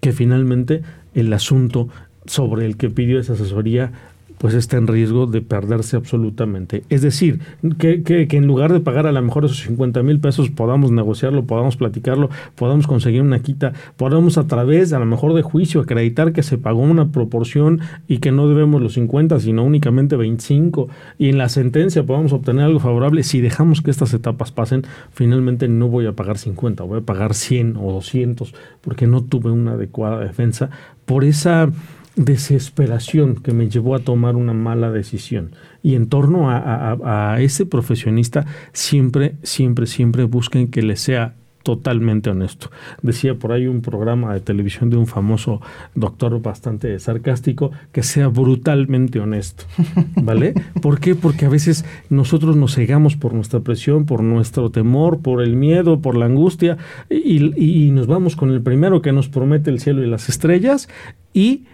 que 0.00 0.12
finalmente 0.12 0.82
el 1.14 1.32
asunto 1.32 1.88
sobre 2.26 2.66
el 2.66 2.76
que 2.76 2.90
pidió 2.90 3.18
esa 3.18 3.32
asesoría 3.32 3.92
pues 4.38 4.54
está 4.54 4.76
en 4.76 4.86
riesgo 4.86 5.26
de 5.26 5.42
perderse 5.42 5.96
absolutamente. 5.96 6.84
Es 6.88 7.02
decir, 7.02 7.40
que, 7.78 8.28
en 8.30 8.46
lugar 8.46 8.72
de 8.72 8.80
pagar 8.80 9.06
a 9.06 9.12
lo 9.12 9.22
mejor 9.22 9.44
esos 9.44 9.62
50 9.62 10.02
mil 10.02 10.20
pesos 10.20 10.50
podamos 10.50 10.90
negociarlo, 10.90 11.44
podamos 11.44 11.76
platicarlo, 11.76 12.30
podamos 12.54 12.86
conseguir 12.86 13.22
una 13.22 13.40
quita, 13.40 13.72
podamos 13.96 14.38
a 14.38 14.46
través 14.46 14.92
a 14.92 14.98
lo 14.98 15.06
mejor 15.06 15.34
de 15.34 15.42
juicio 15.42 15.80
acreditar 15.80 16.32
que 16.32 16.42
se 16.42 16.58
pagó 16.58 16.80
una 16.80 17.10
proporción 17.10 17.80
y 18.06 18.18
que 18.18 18.32
no 18.32 18.48
debemos 18.48 18.80
los 18.80 18.94
50, 18.94 19.40
sino 19.40 19.64
únicamente 19.64 20.16
25, 20.16 20.88
y 21.18 21.28
en 21.28 21.38
la 21.38 21.48
sentencia 21.48 22.04
podamos 22.04 22.32
obtener 22.32 22.64
algo 22.64 22.80
favorable, 22.80 23.22
si 23.22 23.40
dejamos 23.40 23.82
que 23.82 23.90
estas 23.90 24.14
etapas 24.14 24.52
pasen, 24.52 24.84
finalmente 25.12 25.68
no 25.68 25.88
voy 25.88 26.06
a 26.06 26.12
pagar 26.12 26.38
50, 26.38 26.82
voy 26.84 26.98
a 27.00 27.02
pagar 27.02 27.34
100 27.34 27.76
o 27.76 27.92
200, 27.92 28.54
porque 28.80 29.06
no 29.06 29.22
tuve 29.22 29.50
una 29.50 29.72
adecuada 29.72 30.20
defensa 30.20 30.70
por 31.04 31.24
esa 31.24 31.70
desesperación 32.18 33.36
que 33.36 33.52
me 33.52 33.68
llevó 33.68 33.94
a 33.94 34.00
tomar 34.00 34.36
una 34.36 34.52
mala 34.52 34.90
decisión. 34.90 35.52
Y 35.82 35.94
en 35.94 36.08
torno 36.08 36.50
a, 36.50 37.36
ese 37.40 37.64
profesionista, 37.64 38.44
siempre, 38.72 39.36
siempre, 39.42 39.86
siempre 39.86 40.24
busquen 40.24 40.68
que 40.68 40.82
le 40.82 40.96
sea 40.96 41.34
totalmente 41.62 42.30
honesto. 42.30 42.70
Decía 43.02 43.34
por 43.34 43.52
ahí 43.52 43.66
un 43.66 43.82
programa 43.82 44.32
de 44.32 44.40
televisión 44.40 44.90
de 44.90 44.96
un 44.96 45.06
famoso 45.06 45.60
doctor 45.94 46.40
bastante 46.40 46.98
sarcástico 46.98 47.70
que 47.92 48.02
sea 48.02 48.28
brutalmente 48.28 49.20
honesto. 49.20 49.64
¿Vale? 50.16 50.54
¿Por 50.80 50.98
qué? 50.98 51.14
Porque 51.14 51.44
a 51.44 51.50
veces 51.50 51.84
nosotros 52.10 52.56
nos 52.56 52.74
cegamos 52.74 53.16
por 53.16 53.34
nuestra 53.34 53.60
presión, 53.60 54.06
por 54.06 54.22
nuestro 54.22 54.70
temor, 54.70 55.20
por 55.20 55.42
el 55.42 55.56
miedo, 55.56 56.00
por 56.00 56.16
la 56.16 56.26
angustia 56.26 56.78
y, 57.10 57.86
y 57.86 57.90
nos 57.90 58.06
vamos 58.06 58.34
con 58.34 58.50
el 58.50 58.62
primero 58.62 59.02
que 59.02 59.12
nos 59.12 59.28
promete 59.28 59.70
el 59.70 59.78
cielo 59.78 60.02
y 60.02 60.08
las 60.08 60.28
estrellas 60.28 60.88
y 61.34 61.66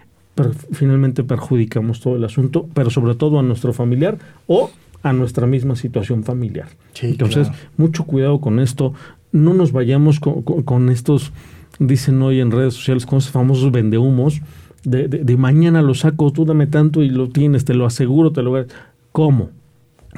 finalmente 0.71 1.23
perjudicamos 1.23 1.99
todo 1.99 2.15
el 2.15 2.23
asunto, 2.23 2.67
pero 2.73 2.89
sobre 2.89 3.15
todo 3.15 3.39
a 3.39 3.43
nuestro 3.43 3.73
familiar 3.73 4.17
o 4.47 4.69
a 5.01 5.13
nuestra 5.13 5.47
misma 5.47 5.75
situación 5.75 6.23
familiar. 6.23 6.67
Entonces, 7.01 7.49
mucho 7.77 8.05
cuidado 8.05 8.41
con 8.41 8.59
esto, 8.59 8.93
no 9.31 9.53
nos 9.53 9.71
vayamos 9.71 10.19
con, 10.19 10.89
estos, 10.89 11.31
dicen 11.79 12.21
hoy 12.21 12.39
en 12.39 12.51
redes 12.51 12.73
sociales, 12.73 13.05
con 13.05 13.19
esos 13.19 13.31
famosos 13.31 13.71
vendehumos, 13.71 14.41
de, 14.83 15.07
de, 15.07 15.23
de, 15.23 15.37
mañana 15.37 15.81
lo 15.81 15.95
saco, 15.95 16.31
tú 16.31 16.45
dame 16.45 16.67
tanto 16.67 17.01
y 17.01 17.09
lo 17.09 17.29
tienes, 17.29 17.65
te 17.65 17.73
lo 17.73 17.85
aseguro, 17.85 18.31
te 18.31 18.43
lo... 18.43 18.65
¿Cómo? 19.11 19.49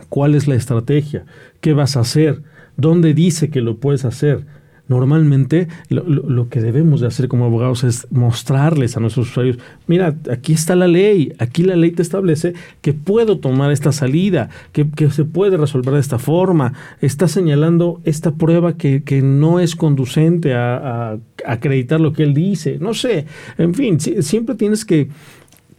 ¿Cuál 0.09 0.35
es 0.35 0.47
la 0.47 0.55
estrategia? 0.55 1.25
¿Qué 1.61 1.73
vas 1.73 1.95
a 1.95 2.01
hacer? 2.01 2.41
¿Dónde 2.75 3.13
dice 3.13 3.49
que 3.49 3.61
lo 3.61 3.77
puedes 3.77 4.05
hacer? 4.05 4.45
Normalmente 4.87 5.67
lo, 5.89 6.47
que 6.47 6.61
debemos 6.61 7.01
de 7.01 7.07
hacer 7.07 7.27
como 7.27 7.43
abogados 7.43 7.83
es 7.83 8.07
mostrarles 8.09 8.95
a 8.95 9.01
nuestros 9.01 9.29
usuarios, 9.29 9.57
mira, 9.85 10.15
aquí 10.31 10.53
está 10.53 10.77
la 10.77 10.87
ley, 10.87 11.33
aquí 11.39 11.63
la 11.63 11.75
ley 11.75 11.91
te 11.91 12.01
establece 12.01 12.53
que 12.79 12.93
puedo 12.93 13.39
tomar 13.39 13.73
esta 13.73 13.91
salida, 13.91 14.49
que, 14.71 14.87
se 15.09 15.25
puede 15.25 15.57
resolver 15.57 15.93
de 15.93 15.99
esta 15.99 16.19
forma, 16.19 16.73
está 17.01 17.27
señalando 17.27 17.99
esta 18.05 18.31
prueba 18.35 18.77
que, 18.77 19.03
no 19.21 19.59
es 19.59 19.75
conducente 19.75 20.53
a, 20.53 21.17
acreditar 21.45 21.99
lo 21.99 22.13
que 22.13 22.23
él 22.23 22.33
dice, 22.33 22.77
no 22.79 22.93
sé, 22.93 23.25
en 23.57 23.73
fin, 23.73 23.99
siempre 23.99 24.55
tienes 24.55 24.85
que, 24.85 25.09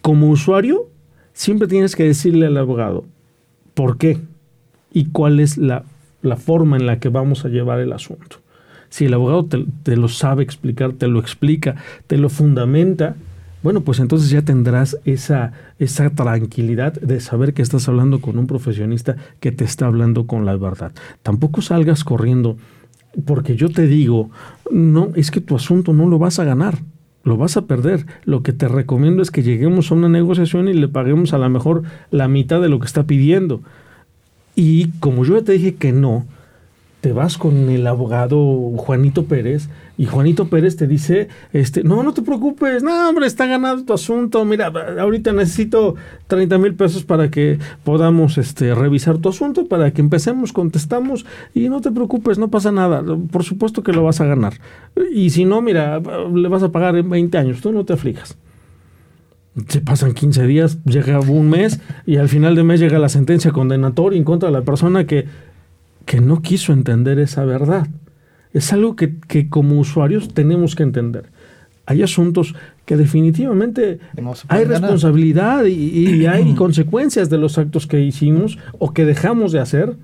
como 0.03 0.29
usuario, 0.29 0.91
siempre 1.33 1.67
tienes 1.67 1.97
que 1.97 2.05
decirle 2.05 2.47
al 2.47 2.59
abogado 2.59 3.07
por 3.73 3.97
qué 3.97 4.19
y 4.93 5.07
cuál 5.07 5.41
es 5.41 5.57
la 5.57 5.85
forma 6.37 6.77
en 6.77 6.85
la 6.85 7.01
que 7.01 7.09
vamos 7.09 7.47
a 7.47 7.49
llevar 7.49 7.81
el 7.81 7.95
asunto. 7.95 8.41
Si 8.91 9.05
el 9.05 9.15
abogado 9.15 9.47
te, 9.47 9.97
lo 9.97 10.09
sabe 10.09 10.43
explicar, 10.43 10.93
te 10.93 11.09
lo 11.09 11.21
explica, 11.21 11.77
te 12.07 12.17
lo 12.17 12.29
fundamenta, 12.29 13.17
bueno, 13.63 13.81
pues 13.81 13.99
entonces 13.99 14.31
ya 14.31 14.43
tendrás 14.43 14.99
esa, 15.05 15.53
esa 15.79 16.11
tranquilidad 16.11 16.93
de 16.95 17.21
saber 17.21 17.55
que 17.55 17.63
estás 17.63 17.89
hablando 17.89 18.21
con 18.21 18.39
un 18.39 18.47
profesionista 18.47 19.17
que 19.41 19.51
te 19.53 19.65
está 19.65 19.87
hablando 19.87 20.27
con 20.27 20.47
la 20.47 20.57
verdad. 20.57 20.93
Tampoco 21.23 21.61
salgas 21.61 22.05
corriendo, 22.05 22.57
porque 23.25 23.57
yo 23.57 23.69
te 23.69 23.87
digo, 23.87 24.31
no, 24.71 25.11
es 25.17 25.31
que 25.31 25.41
tu 25.41 25.57
asunto 25.57 25.93
no 25.93 26.07
lo 26.07 26.19
vas 26.19 26.39
a 26.39 26.45
ganar, 26.45 26.79
lo 27.25 27.37
vas 27.37 27.57
a 27.57 27.67
perder. 27.67 28.07
Lo 28.25 28.43
que 28.43 28.53
te 28.53 28.69
recomiendo 28.69 29.23
es 29.23 29.31
que 29.31 29.43
lleguemos 29.43 29.91
a 29.91 29.95
una 29.95 30.09
negociación 30.09 30.69
y 30.69 30.75
le 30.75 30.89
paguemos 30.89 31.33
a 31.33 31.39
lo 31.39 31.49
mejor 31.51 31.83
la 32.11 32.29
mitad 32.29 32.61
de 32.61 32.69
lo 32.69 32.79
que 32.79 32.87
está 32.87 33.05
pidiendo. 33.05 33.61
Y 34.55 34.89
como 35.01 35.25
yo 35.25 35.39
ya 35.39 35.45
te 35.45 35.53
dije 35.53 35.75
que 35.75 35.93
no, 35.93 36.27
te 37.01 37.13
vas 37.13 37.39
con 37.39 37.71
el 37.71 37.87
abogado 37.87 38.39
Juanito 38.77 39.25
Pérez 39.27 39.69
y 39.97 40.07
Juanito 40.07 40.49
Pérez 40.49 40.77
te 40.77 40.89
dice, 40.89 41.29
este, 41.53 41.85
no, 41.85 42.03
no 42.03 42.13
te 42.13 42.23
preocupes, 42.23 42.83
no, 42.83 43.09
hombre, 43.09 43.27
está 43.27 43.47
ganado 43.47 43.85
tu 43.85 43.93
asunto, 43.93 44.45
mira, 44.45 44.73
ahorita 44.99 45.33
necesito 45.33 45.95
30 46.27 46.59
mil 46.59 46.75
pesos 46.75 47.05
para 47.05 47.31
que 47.31 47.59
podamos 47.85 48.37
este, 48.37 48.75
revisar 48.75 49.19
tu 49.19 49.29
asunto, 49.29 49.69
para 49.69 49.93
que 49.93 50.01
empecemos, 50.01 50.53
contestamos 50.53 51.25
y 51.55 51.69
no 51.69 51.81
te 51.81 51.93
preocupes, 51.93 52.39
no 52.39 52.49
pasa 52.49 52.73
nada, 52.73 53.05
por 53.31 53.45
supuesto 53.45 53.83
que 53.83 53.93
lo 53.93 54.03
vas 54.03 54.21
a 54.21 54.27
ganar. 54.27 54.55
Y 55.13 55.31
si 55.31 55.45
no, 55.45 55.63
mira, 55.63 56.01
le 56.01 56.49
vas 56.49 56.65
a 56.65 56.73
pagar 56.73 56.97
en 56.97 57.09
20 57.09 57.39
años, 57.39 57.61
tú 57.61 57.71
no 57.71 57.85
te 57.85 57.93
aflijas. 57.93 58.37
Se 59.69 59.81
pasan 59.81 60.15
15 60.15 60.47
días, 60.47 60.85
llega 60.85 61.19
un 61.19 61.51
mes 61.51 61.81
y 62.07 62.17
al 62.17 62.29
final 62.29 62.55
de 62.55 62.63
mes 62.63 62.79
llega 62.79 62.99
la 62.99 63.09
sentencia 63.09 63.51
condenatoria 63.51 64.17
en 64.17 64.25
contra 64.25 64.49
de 64.51 64.53
la 64.53 64.63
persona 64.63 65.05
que 65.05 65.27
que 66.09 66.23
no 66.23 66.41
quiso 66.41 66.73
entender 66.73 67.19
esa 67.19 67.45
verdad. 67.45 67.87
Es 68.55 68.73
algo 68.73 68.97
que, 68.97 69.19
como 69.51 69.79
usuarios 69.79 70.33
tenemos 70.33 70.75
que 70.75 70.83
entender. 70.83 71.27
Hay 71.85 72.03
asuntos 72.03 72.55
que 72.87 72.97
definitivamente 72.97 73.99
hay 74.49 74.65
responsabilidad 74.65 75.67
y, 75.67 76.25
hay 76.27 76.55
consecuencias 76.55 77.29
de 77.29 77.37
los 77.37 77.59
actos 77.59 77.87
que 77.87 78.01
hicimos 78.01 78.59
o 78.79 78.95
que 78.95 79.05
dejamos 79.05 79.53
de 79.53 79.61
hacer 79.61 79.97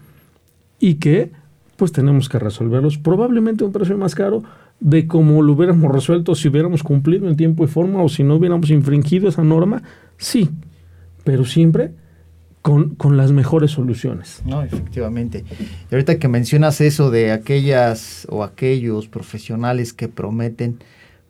y 0.78 0.96
que 0.96 1.32
pues 1.76 1.90
tenemos 1.90 2.28
que 2.28 2.38
resolverlos. 2.38 2.98
Probablemente 2.98 3.64
un 3.64 3.72
precio 3.72 3.96
más 3.96 4.14
caro 4.14 4.44
de 4.80 5.06
como 5.06 5.40
lo 5.40 5.54
hubiéramos 5.54 5.90
resuelto 5.90 6.34
si 6.34 6.48
hubiéramos 6.48 6.82
cumplido 6.82 7.30
en 7.30 7.36
tiempo 7.36 7.64
y 7.64 7.66
forma 7.66 8.02
o 8.02 8.10
si 8.10 8.24
no 8.24 8.34
hubiéramos 8.34 8.68
infringido 8.68 9.30
esa 9.30 9.42
norma, 9.42 9.82
sí, 10.18 10.50
pero 11.24 11.46
siempre 11.46 11.92
con, 12.64 13.18
las 13.18 13.30
mejores 13.30 13.72
soluciones. 13.72 14.40
No, 14.46 14.62
efectivamente. 14.62 15.44
Y 15.90 15.94
ahorita 15.94 16.18
que 16.18 16.28
mencionas 16.28 16.80
eso 16.80 17.10
de 17.10 17.30
aquellas 17.30 18.26
o 18.30 18.42
aquellos 18.42 19.06
profesionales 19.06 19.92
que 19.92 20.08
prometen, 20.08 20.78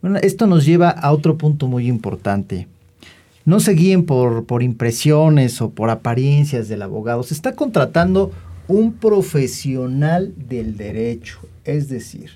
bueno, 0.01 0.20
esto 0.23 0.47
nos 0.47 0.64
lleva 0.64 0.90
a 0.90 1.11
otro 1.11 1.37
punto 1.37 1.66
muy 1.66 1.88
importante. 1.88 2.68
No 3.44 3.59
se 3.59 3.73
guíen 3.73 4.07
por, 4.07 4.47
por 4.47 4.62
impresiones 4.62 5.61
o 5.61 5.70
por 5.70 5.90
apariencias 5.90 6.68
del 6.68 6.83
abogado. 6.83 7.25
Se 7.25 7.35
está 7.35 7.57
contratando 7.57 8.31
un 8.68 8.92
profesional 8.92 10.33
del 10.37 10.77
derecho, 10.77 11.40
es 11.64 11.88
decir, 11.88 12.31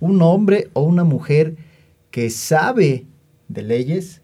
un 0.00 0.20
hombre 0.22 0.70
o 0.72 0.82
una 0.82 1.04
mujer 1.04 1.54
que 2.10 2.30
sabe 2.30 3.06
de 3.46 3.62
leyes, 3.62 4.22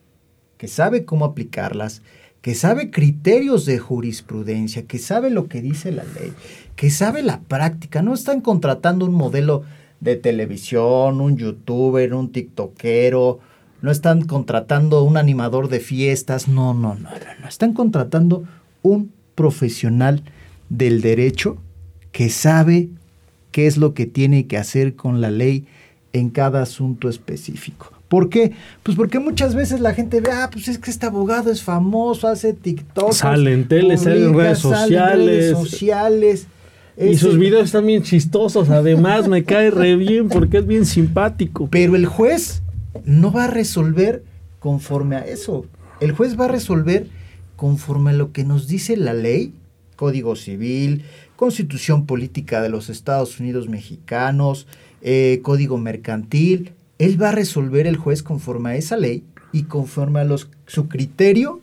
que 0.59 0.67
sabe 0.67 1.05
cómo 1.05 1.25
aplicarlas, 1.25 2.03
que 2.43 2.55
sabe 2.55 2.91
criterios 2.91 3.67
de 3.67 3.79
jurisprudencia, 3.79 4.87
que 4.87 4.99
sabe 4.99 5.31
lo 5.31 5.47
que 5.47 5.61
dice 5.61 5.93
la 5.93 6.05
ley, 6.05 6.33
que 6.75 6.91
sabe 6.91 7.23
la 7.23 7.41
práctica. 7.41 8.03
No 8.03 8.15
están 8.15 8.41
contratando 8.41 9.05
un 9.05 9.15
modelo 9.15 9.63
de 10.01 10.17
televisión, 10.17 11.21
un 11.21 11.37
youtuber, 11.37 12.15
un 12.15 12.33
tiktokero, 12.33 13.41
no 13.83 13.91
están 13.91 14.23
contratando 14.23 15.03
un 15.05 15.17
animador 15.17 15.69
de 15.69 15.81
fiestas, 15.81 16.49
no, 16.49 16.75
no, 16.75 16.95
no, 16.95 17.11
no, 17.11 17.41
no. 17.41 17.49
Están 17.49 17.75
contratando 17.75 18.45
un 18.83 19.13
profesional 19.35 20.23
del 20.69 21.01
derecho 21.01 21.59
que 22.13 22.31
sabe 22.31 22.89
qué 23.53 23.67
es 23.67 23.77
lo 23.77 23.95
que 23.95 24.07
tiene 24.07 24.47
que 24.47 24.57
hacer 24.57 24.97
con 24.97 25.21
la 25.21 25.31
ley 25.31 25.67
en 26.13 26.31
cada 26.31 26.63
asunto 26.63 27.09
específico. 27.09 27.93
¿Por 28.11 28.29
qué? 28.29 28.51
Pues 28.83 28.97
porque 28.97 29.21
muchas 29.21 29.55
veces 29.55 29.79
la 29.79 29.95
gente 29.95 30.21
ve, 30.21 30.33
ah, 30.33 30.51
pues 30.53 30.67
es 30.67 30.79
que 30.79 30.91
este 30.91 31.07
abogado 31.07 31.49
es 31.53 31.63
famoso, 31.63 32.27
hace 32.27 32.53
TikTok. 32.53 33.13
Sale 33.13 33.53
en 33.53 33.69
tele, 33.69 33.97
sale 33.97 34.25
en 34.25 34.35
redes 34.35 34.59
sociales. 34.59 35.53
sociales. 35.53 36.47
Y 36.99 37.15
sus 37.15 37.39
videos 37.39 37.67
están 37.67 37.87
bien 37.87 38.03
chistosos, 38.03 38.69
además 38.69 39.29
me 39.29 39.45
cae 39.45 39.71
re 39.71 39.95
bien 39.95 40.29
porque 40.29 40.59
es 40.59 40.67
bien 40.67 40.87
simpático. 40.87 41.69
Pero 41.71 41.95
el 41.95 42.07
juez 42.07 42.63
no 43.05 43.31
va 43.31 43.45
a 43.45 43.47
resolver 43.47 44.25
conforme 44.59 45.15
a 45.15 45.21
eso. 45.21 45.67
El 46.01 46.11
juez 46.11 46.39
va 46.39 46.47
a 46.47 46.49
resolver 46.49 47.07
conforme 47.55 48.11
a 48.11 48.15
lo 48.15 48.33
que 48.33 48.43
nos 48.43 48.67
dice 48.67 48.97
la 48.97 49.15
ley, 49.15 49.55
Código 49.95 50.35
Civil, 50.35 51.05
Constitución 51.37 52.07
Política 52.07 52.61
de 52.61 52.71
los 52.71 52.91
Estados 52.91 53.39
Unidos 53.39 53.69
Mexicanos, 53.69 54.67
eh, 55.01 55.39
Código 55.45 55.79
Mercantil, 55.79 56.73
él 57.01 57.21
va 57.21 57.31
a 57.31 57.33
resolver 57.33 57.87
el 57.87 57.97
juez 57.97 58.23
conforme 58.23 58.71
a 58.71 58.77
esa 58.77 58.99
ley 58.99 59.25
y 59.53 59.63
conforme 59.63 60.21
a 60.21 60.29
su 60.67 60.87
criterio 60.87 61.63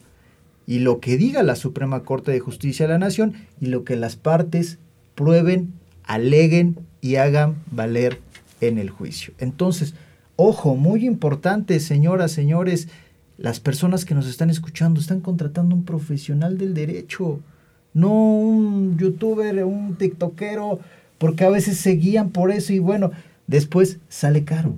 y 0.65 0.79
lo 0.79 0.99
que 0.99 1.15
diga 1.15 1.43
la 1.43 1.55
Suprema 1.55 2.01
Corte 2.01 2.31
de 2.31 2.39
Justicia 2.39 2.87
de 2.87 2.93
la 2.93 2.97
Nación 2.97 3.35
y 3.61 3.67
lo 3.67 3.83
que 3.83 3.95
las 3.95 4.15
partes 4.15 4.79
prueben, 5.13 5.73
aleguen 6.03 6.79
y 7.01 7.17
hagan 7.17 7.55
valer 7.69 8.19
en 8.61 8.79
el 8.79 8.89
juicio. 8.89 9.35
Entonces, 9.37 9.93
ojo, 10.37 10.75
muy 10.75 11.05
importante, 11.05 11.79
señoras, 11.79 12.31
señores, 12.31 12.87
las 13.37 13.59
personas 13.59 14.05
que 14.05 14.15
nos 14.15 14.27
están 14.27 14.49
escuchando 14.49 14.99
están 14.99 15.21
contratando 15.21 15.75
un 15.75 15.85
profesional 15.85 16.57
del 16.57 16.73
derecho, 16.73 17.41
no 17.93 18.39
un 18.39 18.97
youtuber, 18.97 19.63
un 19.63 19.97
tiktokero, 19.97 20.79
porque 21.19 21.43
a 21.43 21.51
veces 21.51 21.77
se 21.77 21.91
guían 21.91 22.31
por 22.31 22.49
eso 22.49 22.73
y 22.73 22.79
bueno, 22.79 23.11
después 23.45 23.99
sale 24.09 24.43
caro. 24.43 24.73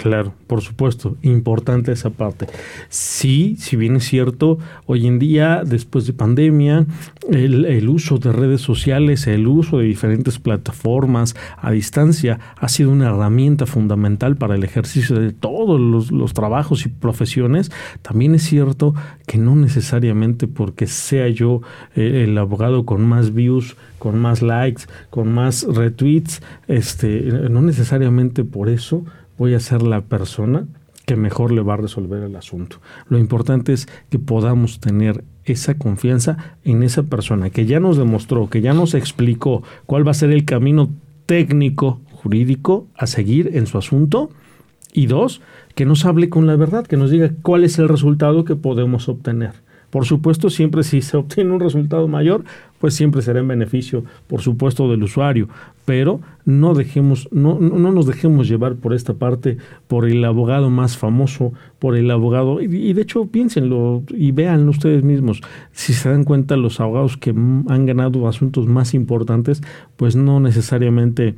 Claro, 0.00 0.32
por 0.46 0.60
supuesto, 0.60 1.16
importante 1.22 1.90
esa 1.90 2.10
parte. 2.10 2.46
Sí, 2.88 3.56
si 3.58 3.74
bien 3.74 3.96
es 3.96 4.04
cierto, 4.04 4.58
hoy 4.86 5.08
en 5.08 5.18
día, 5.18 5.62
después 5.66 6.06
de 6.06 6.12
pandemia, 6.12 6.86
el, 7.28 7.88
uso 7.88 8.18
de 8.18 8.30
redes 8.30 8.60
sociales, 8.60 9.26
el 9.26 9.48
uso 9.48 9.78
de 9.78 9.86
diferentes 9.86 10.38
plataformas 10.38 11.34
a 11.56 11.72
distancia 11.72 12.38
ha 12.58 12.68
sido 12.68 12.92
una 12.92 13.08
herramienta 13.08 13.66
fundamental 13.66 14.36
para 14.36 14.54
el 14.54 14.62
ejercicio 14.62 15.18
de 15.18 15.32
todos 15.32 15.80
los, 15.80 16.32
trabajos 16.32 16.86
y 16.86 16.90
profesiones. 16.90 17.72
También 18.02 18.36
es 18.36 18.44
cierto 18.44 18.94
que 19.26 19.38
no 19.38 19.56
necesariamente 19.56 20.46
porque 20.46 20.86
sea 20.86 21.26
yo 21.26 21.60
eh, 21.96 22.22
el 22.24 22.38
abogado 22.38 22.86
con 22.86 23.04
más 23.04 23.34
views, 23.34 23.76
con 23.98 24.20
más 24.20 24.42
likes, 24.42 24.84
con 25.10 25.34
más 25.34 25.66
retweets, 25.68 26.40
este, 26.68 27.48
no 27.50 27.62
necesariamente 27.62 28.44
por 28.44 28.68
eso 28.68 29.04
voy 29.38 29.54
a 29.54 29.60
ser 29.60 29.82
la 29.82 30.02
persona 30.02 30.66
que 31.06 31.16
mejor 31.16 31.52
le 31.52 31.62
va 31.62 31.74
a 31.74 31.78
resolver 31.78 32.22
el 32.22 32.36
asunto. 32.36 32.80
Lo 33.08 33.18
importante 33.18 33.72
es 33.72 33.88
que 34.10 34.18
podamos 34.18 34.78
tener 34.78 35.24
esa 35.46 35.78
confianza 35.78 36.56
en 36.64 36.82
esa 36.82 37.04
persona 37.04 37.48
que 37.48 37.64
ya 37.64 37.80
nos 37.80 37.96
demostró, 37.96 38.50
que 38.50 38.60
ya 38.60 38.74
nos 38.74 38.92
explicó 38.92 39.62
cuál 39.86 40.06
va 40.06 40.10
a 40.10 40.14
ser 40.14 40.30
el 40.30 40.44
camino 40.44 40.90
técnico, 41.24 42.00
jurídico 42.12 42.88
a 42.94 43.06
seguir 43.06 43.52
en 43.54 43.66
su 43.66 43.78
asunto. 43.78 44.28
Y 44.92 45.06
dos, 45.06 45.40
que 45.74 45.86
nos 45.86 46.04
hable 46.04 46.28
con 46.28 46.46
la 46.46 46.56
verdad, 46.56 46.86
que 46.86 46.96
nos 46.96 47.10
diga 47.10 47.30
cuál 47.42 47.64
es 47.64 47.78
el 47.78 47.88
resultado 47.88 48.44
que 48.44 48.56
podemos 48.56 49.08
obtener. 49.08 49.52
Por 49.90 50.04
supuesto, 50.04 50.50
siempre 50.50 50.82
si 50.82 51.00
se 51.00 51.16
obtiene 51.16 51.52
un 51.52 51.60
resultado 51.60 52.08
mayor, 52.08 52.44
pues 52.78 52.94
siempre 52.94 53.22
será 53.22 53.40
en 53.40 53.48
beneficio, 53.48 54.04
por 54.26 54.42
supuesto, 54.42 54.90
del 54.90 55.02
usuario. 55.02 55.48
Pero 55.88 56.20
no 56.44 56.74
dejemos, 56.74 57.30
no, 57.32 57.58
no 57.58 57.90
nos 57.92 58.04
dejemos 58.04 58.46
llevar 58.46 58.74
por 58.74 58.92
esta 58.92 59.14
parte, 59.14 59.56
por 59.86 60.06
el 60.06 60.22
abogado 60.22 60.68
más 60.68 60.98
famoso, 60.98 61.54
por 61.78 61.96
el 61.96 62.10
abogado. 62.10 62.60
Y, 62.60 62.92
de 62.92 63.00
hecho, 63.00 63.24
piénsenlo 63.24 64.02
y 64.10 64.32
véanlo 64.32 64.70
ustedes 64.70 65.02
mismos. 65.02 65.40
Si 65.72 65.94
se 65.94 66.10
dan 66.10 66.24
cuenta, 66.24 66.58
los 66.58 66.78
abogados 66.78 67.16
que 67.16 67.30
han 67.30 67.86
ganado 67.86 68.28
asuntos 68.28 68.66
más 68.66 68.92
importantes, 68.92 69.62
pues 69.96 70.14
no 70.14 70.40
necesariamente 70.40 71.36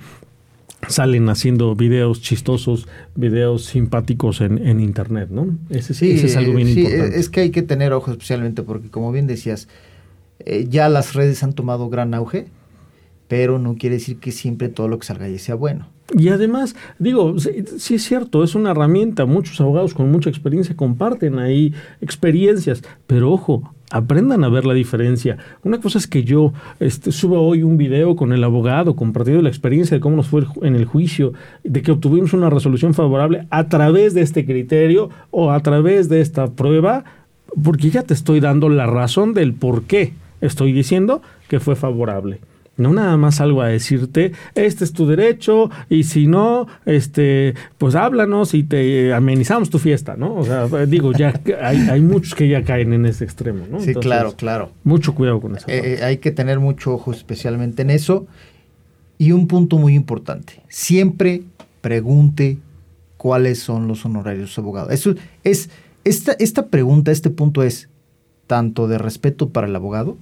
salen 0.88 1.28
haciendo 1.28 1.76
videos 1.76 2.20
chistosos, 2.20 2.88
videos 3.14 3.66
simpáticos 3.66 4.40
en, 4.40 4.80
internet, 4.80 5.28
¿no? 5.30 5.46
Ese, 5.68 5.94
sí, 5.94 6.10
es 6.10 6.36
algo 6.36 6.54
bien 6.54 6.74
sí, 6.74 6.84
Es 6.86 7.28
que 7.28 7.42
hay 7.42 7.50
que 7.50 7.62
tener 7.62 7.92
ojo 7.92 8.10
especialmente 8.10 8.64
porque, 8.64 8.90
como 8.90 9.12
bien 9.12 9.28
decías, 9.28 9.68
eh, 10.40 10.66
ya 10.68 10.88
las 10.88 11.14
redes 11.14 11.44
han 11.44 11.52
tomado 11.52 11.88
gran 11.88 12.14
auge, 12.14 12.48
pero 13.30 13.60
no 13.60 13.76
quiere 13.76 13.94
decir 13.94 14.16
que 14.16 14.32
siempre 14.32 14.68
todo 14.68 14.88
lo 14.88 14.98
que 14.98 15.06
salga 15.06 15.26
ahí 15.26 15.38
sea 15.38 15.54
bueno. 15.54 15.86
Y 16.18 16.30
además, 16.30 16.74
digo, 16.98 17.36
sí, 17.38 17.94
es 17.94 18.02
cierto, 18.02 18.42
es 18.42 18.56
una 18.56 18.72
herramienta, 18.72 19.24
muchos 19.24 19.60
abogados 19.60 19.94
con 19.94 20.10
mucha 20.10 20.28
experiencia 20.28 20.74
comparten 20.74 21.38
ahí 21.38 21.72
experiencias, 22.00 22.82
pero 23.06 23.30
ojo, 23.30 23.72
aprendan 23.92 24.42
a 24.42 24.48
ver 24.48 24.66
la 24.66 24.74
diferencia. 24.74 25.38
Una 25.62 25.80
cosa 25.80 25.98
es 25.98 26.08
que 26.08 26.24
yo 26.24 26.52
este, 26.80 27.12
suba 27.12 27.38
hoy 27.38 27.62
un 27.62 27.76
video 27.76 28.16
con 28.16 28.32
el 28.32 28.42
abogado 28.42 28.96
compartiendo 28.96 29.42
la 29.42 29.48
experiencia 29.48 29.96
de 29.96 30.00
cómo 30.00 30.16
nos 30.16 30.26
fue 30.26 30.44
en 30.62 30.74
el 30.74 30.84
juicio, 30.84 31.32
de 31.62 31.82
que 31.82 31.92
obtuvimos 31.92 32.32
una 32.32 32.50
resolución 32.50 32.94
favorable 32.94 33.46
a 33.50 33.68
través 33.68 34.12
de 34.12 34.22
este 34.22 34.44
criterio 34.44 35.10
o 35.30 35.52
a 35.52 35.60
través 35.60 36.08
de 36.08 36.20
esta 36.20 36.48
prueba, 36.48 37.04
porque 37.62 37.90
ya 37.90 38.02
te 38.02 38.14
estoy 38.14 38.40
dando 38.40 38.68
la 38.68 38.86
razón 38.86 39.34
del 39.34 39.54
por 39.54 39.84
qué 39.84 40.14
estoy 40.40 40.72
diciendo 40.72 41.22
que 41.46 41.60
fue 41.60 41.76
favorable. 41.76 42.40
No 42.76 42.94
nada 42.94 43.16
más 43.18 43.40
algo 43.42 43.61
a 43.61 43.68
decirte, 43.68 44.33
este 44.54 44.85
es 44.85 44.92
tu 44.92 45.06
derecho 45.06 45.70
y 45.90 46.04
si 46.04 46.26
no, 46.26 46.66
este, 46.87 47.54
pues 47.76 47.94
háblanos 47.94 48.54
y 48.54 48.62
te 48.62 49.12
amenizamos 49.12 49.68
tu 49.68 49.78
fiesta, 49.78 50.16
¿no? 50.16 50.35
O 50.37 50.44
sea, 50.44 50.66
digo, 50.87 51.12
ya 51.12 51.38
hay, 51.61 52.00
muchos 52.00 52.35
que 52.35 52.48
ya 52.48 52.64
caen 52.64 52.94
en 52.94 53.04
ese 53.04 53.24
extremo, 53.24 53.66
¿no? 53.70 53.80
Sí, 53.80 53.92
claro, 53.94 54.33
claro. 54.35 54.72
Mucho 54.83 55.14
cuidado 55.14 55.40
con 55.40 55.56
eso. 55.56 55.66
Eh, 55.68 55.98
eh, 55.98 56.04
hay 56.04 56.18
que 56.18 56.30
tener 56.30 56.59
mucho 56.59 56.94
ojo 56.94 57.12
especialmente 57.12 57.83
en 57.83 57.90
eso. 57.90 58.26
Y 59.18 59.33
un 59.33 59.46
punto 59.46 59.76
muy 59.76 59.94
importante, 59.94 60.62
siempre 60.70 61.42
pregunte 61.83 62.56
cuáles 63.18 63.59
son 63.59 63.87
los 63.87 64.06
honorarios 64.06 64.56
de 64.56 64.62
abogado. 64.62 64.88
Eso 64.88 65.14
es, 65.44 65.68
esta, 66.04 66.33
esta 66.38 66.68
pregunta, 66.68 67.12
este 67.12 67.28
punto 67.28 67.62
es 67.62 67.90
tanto 68.46 68.88
de 68.88 68.96
respeto 68.96 69.50
para 69.50 69.66
el 69.66 69.76
abogado, 69.76 70.16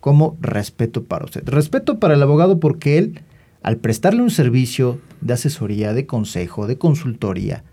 como 0.00 0.36
respeto 0.40 1.04
para 1.04 1.24
usted. 1.24 1.42
Respeto 1.46 1.98
para 1.98 2.14
el 2.14 2.22
abogado 2.22 2.60
porque 2.60 2.98
él, 2.98 3.20
al 3.62 3.76
prestarle 3.76 4.22
un 4.22 4.30
servicio 4.30 4.98
de 5.20 5.34
asesoría, 5.34 5.92
de 5.92 6.06
consejo, 6.06 6.66
de 6.66 6.78
consultoría, 6.78 7.64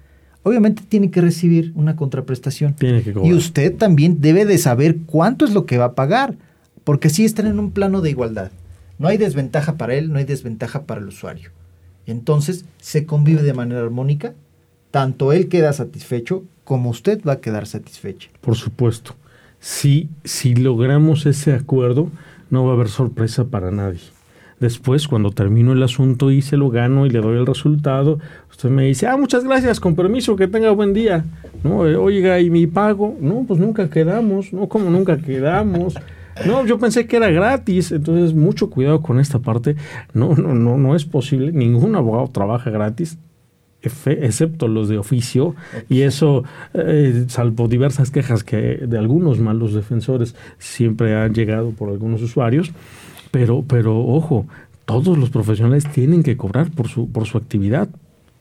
obviamente 0.43 0.83
tiene 0.87 1.11
que 1.11 1.21
recibir 1.21 1.71
una 1.75 1.95
contraprestación. 1.95 2.73
Tiene 2.75 3.03
que 3.03 3.13
y 3.23 3.33
usted 3.33 3.75
también 3.75 4.21
debe 4.21 4.45
de 4.45 4.57
saber 4.57 4.97
cuánto 5.05 5.45
es 5.45 5.53
lo 5.53 5.65
que 5.65 5.77
va 5.77 5.85
a 5.85 5.95
pagar, 5.95 6.35
porque 6.83 7.07
así 7.07 7.25
están 7.25 7.47
en 7.47 7.59
un 7.59 7.71
plano 7.71 8.01
de 8.01 8.09
igualdad. 8.09 8.51
No 8.97 9.07
hay 9.07 9.17
desventaja 9.17 9.75
para 9.75 9.95
él, 9.95 10.11
no 10.11 10.19
hay 10.19 10.25
desventaja 10.25 10.83
para 10.83 11.01
el 11.01 11.07
usuario. 11.07 11.51
Entonces 12.07 12.65
se 12.79 13.05
convive 13.05 13.41
de 13.41 13.53
manera 13.53 13.81
armónica, 13.81 14.33
tanto 14.91 15.33
él 15.33 15.49
queda 15.49 15.73
satisfecho 15.73 16.43
como 16.63 16.89
usted 16.89 17.21
va 17.27 17.33
a 17.33 17.41
quedar 17.41 17.67
satisfecho. 17.67 18.29
Por 18.41 18.55
supuesto 18.55 19.15
si, 19.59 20.09
si 20.23 20.55
logramos 20.55 21.25
ese 21.25 21.53
acuerdo, 21.53 22.09
no 22.49 22.65
va 22.65 22.71
a 22.71 22.73
haber 22.75 22.89
sorpresa 22.89 23.45
para 23.45 23.71
nadie. 23.71 24.01
Después, 24.59 25.07
cuando 25.07 25.31
termino 25.31 25.73
el 25.73 25.83
asunto 25.83 26.31
y 26.31 26.41
se 26.41 26.55
lo 26.55 26.69
gano 26.69 27.05
y 27.05 27.09
le 27.09 27.19
doy 27.19 27.37
el 27.37 27.45
resultado, 27.45 28.19
usted 28.49 28.69
me 28.69 28.85
dice, 28.85 29.05
ah, 29.07 29.17
muchas 29.17 29.43
gracias, 29.43 29.81
con 29.81 29.95
permiso, 29.95 30.37
que 30.37 30.47
tenga 30.47 30.71
buen 30.71 30.93
día. 30.93 31.25
No, 31.63 31.85
eh, 31.85 31.97
oiga, 31.97 32.39
¿y 32.39 32.49
mi 32.49 32.65
pago? 32.65 33.17
No, 33.19 33.43
pues 33.45 33.59
nunca 33.59 33.89
quedamos, 33.89 34.53
no, 34.53 34.69
como 34.69 34.89
nunca 34.89 35.17
quedamos. 35.17 35.95
No, 36.45 36.65
yo 36.65 36.79
pensé 36.79 37.05
que 37.05 37.17
era 37.17 37.29
gratis, 37.29 37.91
entonces 37.91 38.33
mucho 38.33 38.69
cuidado 38.69 39.01
con 39.01 39.19
esta 39.19 39.39
parte. 39.39 39.75
No, 40.13 40.35
no, 40.35 40.53
no, 40.53 40.77
no 40.77 40.95
es 40.95 41.05
posible. 41.05 41.51
Ningún 41.51 41.95
abogado 41.95 42.29
trabaja 42.29 42.69
gratis 42.69 43.17
excepto 43.87 44.67
los 44.67 44.89
de 44.89 44.97
oficio, 44.97 45.55
y 45.89 46.01
eso, 46.01 46.43
eh, 46.73 47.25
salvo 47.27 47.67
diversas 47.67 48.11
quejas 48.11 48.43
que 48.43 48.57
de 48.57 48.97
algunos 48.97 49.39
malos 49.39 49.73
defensores 49.73 50.35
siempre 50.57 51.15
han 51.15 51.33
llegado 51.33 51.71
por 51.71 51.89
algunos 51.89 52.21
usuarios, 52.21 52.71
pero, 53.31 53.63
pero 53.67 53.99
ojo, 53.99 54.47
todos 54.85 55.17
los 55.17 55.29
profesionales 55.29 55.89
tienen 55.91 56.23
que 56.23 56.37
cobrar 56.37 56.71
por 56.71 56.87
su, 56.87 57.09
por 57.09 57.25
su 57.25 57.37
actividad, 57.37 57.89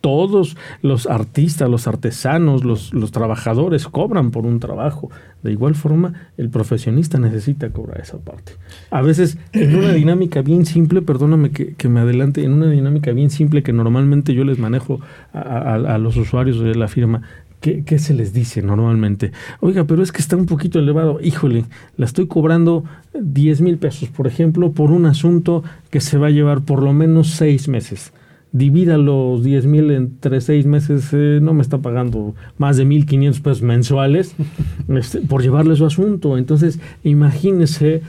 todos 0.05 0.55
los 0.83 1.07
artistas, 1.07 1.71
los 1.71 1.89
artesanos, 1.89 2.63
los, 2.63 2.93
los, 2.93 3.11
trabajadores 3.11 3.87
cobran 3.87 4.33
por 4.33 4.45
un 4.45 4.61
trabajo. 4.61 5.11
De 5.43 5.51
igual 5.51 5.75
forma, 5.75 6.29
el 6.37 6.51
profesionista 6.51 7.19
necesita 7.19 7.71
cobrar 7.71 8.03
esa 8.03 8.19
parte. 8.19 8.53
A 8.91 9.01
veces, 9.01 9.39
en 9.55 9.75
una 9.75 9.93
dinámica 9.95 10.43
bien 10.43 10.67
simple, 10.67 11.01
perdóname 11.01 11.53
que, 11.53 11.89
me 11.89 12.01
adelante, 12.01 12.45
en 12.45 12.53
una 12.53 12.69
dinámica 12.69 13.13
bien 13.13 13.31
simple 13.31 13.63
que 13.63 13.73
normalmente 13.73 14.35
yo 14.35 14.45
les 14.45 14.59
manejo 14.59 15.01
a, 15.33 15.97
los 15.97 16.19
usuarios 16.19 16.61
de 16.61 16.75
la 16.75 16.89
firma, 16.89 17.23
¿Qué, 17.63 17.83
¿Qué, 17.83 17.99
se 17.99 18.13
les 18.13 18.35
dice 18.35 18.61
normalmente? 18.61 19.33
Oiga, 19.61 19.85
pero 19.85 20.03
es 20.03 20.13
que 20.13 20.21
está 20.21 20.37
un 20.37 20.45
poquito 20.45 20.79
elevado. 20.79 21.19
Híjole, 21.23 21.65
la 21.97 22.05
estoy 22.05 22.27
cobrando 22.27 22.85
10 23.19 23.63
mil 23.63 23.79
pesos, 23.79 24.11
por 24.11 24.27
ejemplo, 24.27 24.73
por 24.73 24.91
un 24.91 25.07
asunto 25.07 25.65
que 25.89 26.03
se 26.03 26.19
va 26.19 26.27
a 26.27 26.31
llevar 26.31 26.61
por 26.61 26.83
lo 26.83 26.93
menos 26.93 27.31
seis 27.31 27.69
meses 27.69 28.13
divida 28.55 28.97
los 28.97 29.43
10 29.43 29.67
mil 29.67 29.91
entre 29.91 30.41
seis 30.41 30.65
meses, 30.65 31.11
eh, 31.13 31.41
no 31.43 31.53
me 31.55 31.61
está 31.61 31.79
pagando 31.79 32.37
más 32.57 32.77
de 32.77 32.87
1.500 32.87 33.43
pesos 33.43 33.63
mensuales 33.63 34.37
este, 34.89 35.21
por 35.21 35.43
llevarle 35.43 35.75
su 35.75 35.85
asunto. 35.85 36.39
Entonces, 36.39 36.79
imagínese 37.03 38.03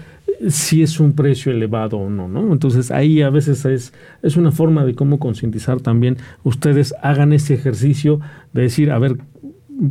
si 0.50 0.84
es 0.84 1.00
un 1.00 1.14
precio 1.14 1.52
elevado 1.52 1.98
o 1.98 2.10
no, 2.10 2.28
¿no? 2.28 2.52
Entonces 2.52 2.92
ahí 2.92 3.22
a 3.22 3.30
veces 3.30 3.66
es, 3.66 3.94
es 4.22 4.38
una 4.38 4.52
forma 4.52 4.86
de 4.86 4.94
cómo 4.94 5.18
concientizar 5.18 5.82
también. 5.82 6.18
Ustedes 6.44 6.94
hagan 7.02 7.34
ese 7.34 7.56
ejercicio 7.56 8.20
de 8.54 8.64
decir, 8.64 8.92
a 8.92 9.00
ver, 9.00 9.18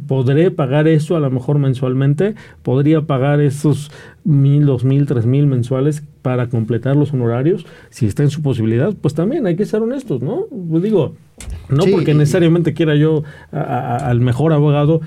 podré 0.06 0.50
pagar 0.50 0.88
eso 0.88 1.16
a 1.16 1.20
lo 1.20 1.30
mejor 1.30 1.58
mensualmente, 1.58 2.34
podría 2.62 3.02
pagar 3.02 3.40
esos 3.40 3.90
mil, 4.24 4.66
dos 4.66 4.84
mil, 4.84 5.06
tres 5.06 5.26
mil 5.26 5.46
mensuales 5.46 6.02
para 6.22 6.48
completar 6.48 6.96
los 6.96 7.12
honorarios, 7.12 7.66
si 7.90 8.06
está 8.06 8.22
en 8.22 8.30
su 8.30 8.42
posibilidad, 8.42 8.94
pues 9.00 9.14
también 9.14 9.46
hay 9.46 9.56
que 9.56 9.66
ser 9.66 9.82
honestos, 9.82 10.22
¿no? 10.22 10.46
Pues 10.70 10.82
digo, 10.82 11.14
no 11.68 11.84
porque 11.90 12.14
necesariamente 12.14 12.72
quiera 12.72 12.94
yo 12.94 13.24
al 13.52 14.20
mejor 14.20 14.52
abogado, 14.52 15.00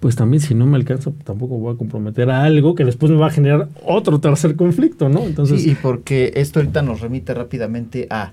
pues 0.00 0.14
también 0.14 0.40
si 0.40 0.54
no 0.54 0.66
me 0.66 0.76
alcanza, 0.76 1.10
tampoco 1.24 1.58
voy 1.58 1.74
a 1.74 1.78
comprometer 1.78 2.30
a 2.30 2.44
algo 2.44 2.74
que 2.74 2.84
después 2.84 3.10
me 3.10 3.18
va 3.18 3.28
a 3.28 3.30
generar 3.30 3.68
otro 3.84 4.20
tercer 4.20 4.56
conflicto, 4.56 5.08
¿no? 5.08 5.22
Entonces, 5.22 5.62
sí, 5.62 5.70
y 5.70 5.74
porque 5.74 6.32
esto 6.36 6.60
ahorita 6.60 6.82
nos 6.82 7.00
remite 7.00 7.34
rápidamente 7.34 8.06
a, 8.10 8.32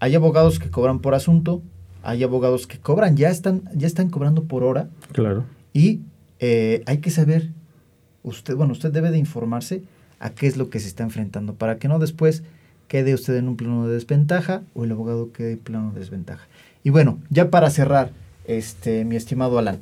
hay 0.00 0.14
abogados 0.14 0.58
que 0.58 0.70
cobran 0.70 0.98
por 0.98 1.14
asunto, 1.14 1.62
hay 2.04 2.22
abogados 2.22 2.66
que 2.66 2.78
cobran, 2.78 3.16
ya 3.16 3.30
están, 3.30 3.62
ya 3.74 3.86
están 3.86 4.10
cobrando 4.10 4.44
por 4.44 4.62
hora. 4.62 4.88
Claro. 5.12 5.44
Y 5.72 6.00
eh, 6.38 6.82
hay 6.86 6.98
que 6.98 7.10
saber, 7.10 7.50
usted, 8.22 8.54
bueno, 8.54 8.72
usted 8.72 8.92
debe 8.92 9.10
de 9.10 9.18
informarse 9.18 9.82
a 10.20 10.30
qué 10.30 10.46
es 10.46 10.56
lo 10.56 10.70
que 10.70 10.80
se 10.80 10.88
está 10.88 11.02
enfrentando, 11.02 11.54
para 11.54 11.78
que 11.78 11.88
no 11.88 11.98
después 11.98 12.42
quede 12.88 13.14
usted 13.14 13.36
en 13.36 13.48
un 13.48 13.56
plano 13.56 13.86
de 13.88 13.94
desventaja 13.94 14.62
o 14.74 14.84
el 14.84 14.92
abogado 14.92 15.32
quede 15.32 15.52
en 15.52 15.58
plano 15.58 15.92
de 15.92 16.00
desventaja. 16.00 16.46
Y 16.82 16.90
bueno, 16.90 17.18
ya 17.30 17.50
para 17.50 17.70
cerrar, 17.70 18.10
este, 18.46 19.04
mi 19.04 19.16
estimado 19.16 19.58
Alan, 19.58 19.80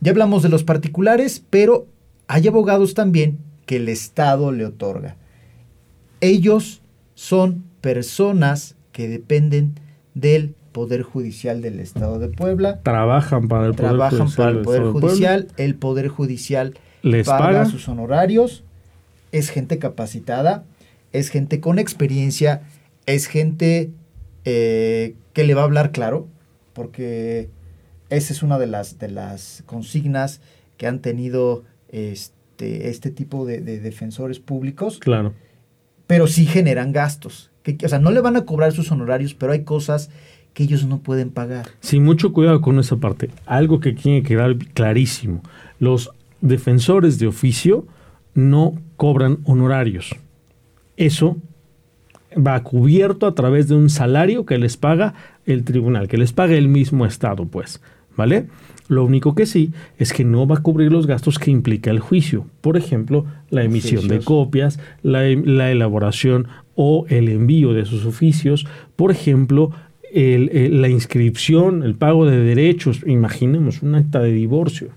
ya 0.00 0.10
hablamos 0.12 0.42
de 0.42 0.48
los 0.48 0.64
particulares, 0.64 1.42
pero 1.50 1.86
hay 2.26 2.48
abogados 2.48 2.94
también 2.94 3.38
que 3.66 3.76
el 3.76 3.88
Estado 3.88 4.52
le 4.52 4.64
otorga. 4.64 5.16
Ellos 6.20 6.80
son 7.14 7.64
personas 7.80 8.74
que 8.92 9.08
dependen 9.08 9.74
del 10.14 10.54
Poder 10.78 11.02
Judicial 11.02 11.60
del 11.60 11.80
Estado 11.80 12.20
de 12.20 12.28
Puebla. 12.28 12.78
Trabajan 12.84 13.48
para 13.48 13.66
el 13.66 13.74
Poder 13.74 13.90
Trabajan 13.90 14.18
Judicial. 14.20 14.36
para 14.46 14.50
el 14.58 14.62
Poder 14.64 14.82
Puebla. 14.92 15.00
Judicial. 15.08 15.48
El 15.56 15.74
Poder 15.74 16.06
Judicial 16.08 16.74
¿Les 17.02 17.26
paga, 17.26 17.44
paga? 17.46 17.64
sus 17.66 17.88
honorarios. 17.88 18.62
Es 19.32 19.50
gente 19.50 19.78
capacitada, 19.80 20.62
es 21.12 21.30
gente 21.30 21.58
con 21.60 21.80
experiencia, 21.80 22.62
es 23.06 23.26
gente 23.26 23.90
eh, 24.44 25.16
que 25.32 25.42
le 25.42 25.54
va 25.54 25.62
a 25.62 25.64
hablar 25.64 25.90
claro, 25.90 26.28
porque 26.74 27.50
esa 28.08 28.32
es 28.32 28.44
una 28.44 28.56
de 28.60 28.68
las, 28.68 29.00
de 29.00 29.08
las 29.10 29.64
consignas 29.66 30.40
que 30.76 30.86
han 30.86 31.00
tenido 31.00 31.64
este, 31.88 32.88
este 32.88 33.10
tipo 33.10 33.46
de, 33.46 33.60
de 33.62 33.80
defensores 33.80 34.38
públicos, 34.38 34.98
Claro. 35.00 35.34
pero 36.06 36.28
sí 36.28 36.46
generan 36.46 36.92
gastos. 36.92 37.50
Que, 37.64 37.76
o 37.84 37.88
sea, 37.88 37.98
no 37.98 38.12
le 38.12 38.20
van 38.20 38.36
a 38.36 38.44
cobrar 38.46 38.72
sus 38.72 38.90
honorarios, 38.92 39.34
pero 39.34 39.52
hay 39.52 39.64
cosas 39.64 40.08
que 40.58 40.64
ellos 40.64 40.86
no 40.86 40.98
pueden 40.98 41.30
pagar. 41.30 41.68
Sí, 41.78 42.00
mucho 42.00 42.32
cuidado 42.32 42.60
con 42.60 42.80
esa 42.80 42.96
parte. 42.96 43.30
Algo 43.46 43.78
que 43.78 43.92
tiene 43.92 44.22
que 44.22 44.30
quedar 44.30 44.56
clarísimo. 44.74 45.40
Los 45.78 46.10
defensores 46.40 47.20
de 47.20 47.28
oficio 47.28 47.86
no 48.34 48.74
cobran 48.96 49.38
honorarios. 49.44 50.16
Eso 50.96 51.36
va 52.36 52.60
cubierto 52.64 53.28
a 53.28 53.36
través 53.36 53.68
de 53.68 53.76
un 53.76 53.88
salario 53.88 54.46
que 54.46 54.58
les 54.58 54.76
paga 54.76 55.14
el 55.46 55.62
tribunal, 55.62 56.08
que 56.08 56.18
les 56.18 56.32
paga 56.32 56.56
el 56.56 56.66
mismo 56.66 57.06
Estado, 57.06 57.44
pues, 57.44 57.80
¿vale? 58.16 58.48
Lo 58.88 59.04
único 59.04 59.36
que 59.36 59.46
sí 59.46 59.72
es 59.96 60.12
que 60.12 60.24
no 60.24 60.48
va 60.48 60.56
a 60.56 60.62
cubrir 60.62 60.90
los 60.90 61.06
gastos 61.06 61.38
que 61.38 61.52
implica 61.52 61.92
el 61.92 62.00
juicio. 62.00 62.46
Por 62.62 62.76
ejemplo, 62.76 63.26
la 63.50 63.62
emisión 63.62 64.08
de 64.08 64.18
copias, 64.18 64.80
la, 65.04 65.20
la 65.22 65.70
elaboración 65.70 66.48
o 66.74 67.06
el 67.08 67.28
envío 67.28 67.74
de 67.74 67.84
sus 67.84 68.06
oficios. 68.06 68.66
Por 68.96 69.12
ejemplo, 69.12 69.70
el- 70.12 70.48
el- 70.52 70.80
la 70.82 70.88
inscripción, 70.88 71.82
el 71.82 71.94
pago 71.94 72.26
de 72.26 72.38
derechos. 72.38 73.00
Imaginemos 73.06 73.82
un 73.82 73.94
acta 73.94 74.20
de 74.20 74.32
divorcio. 74.32 74.88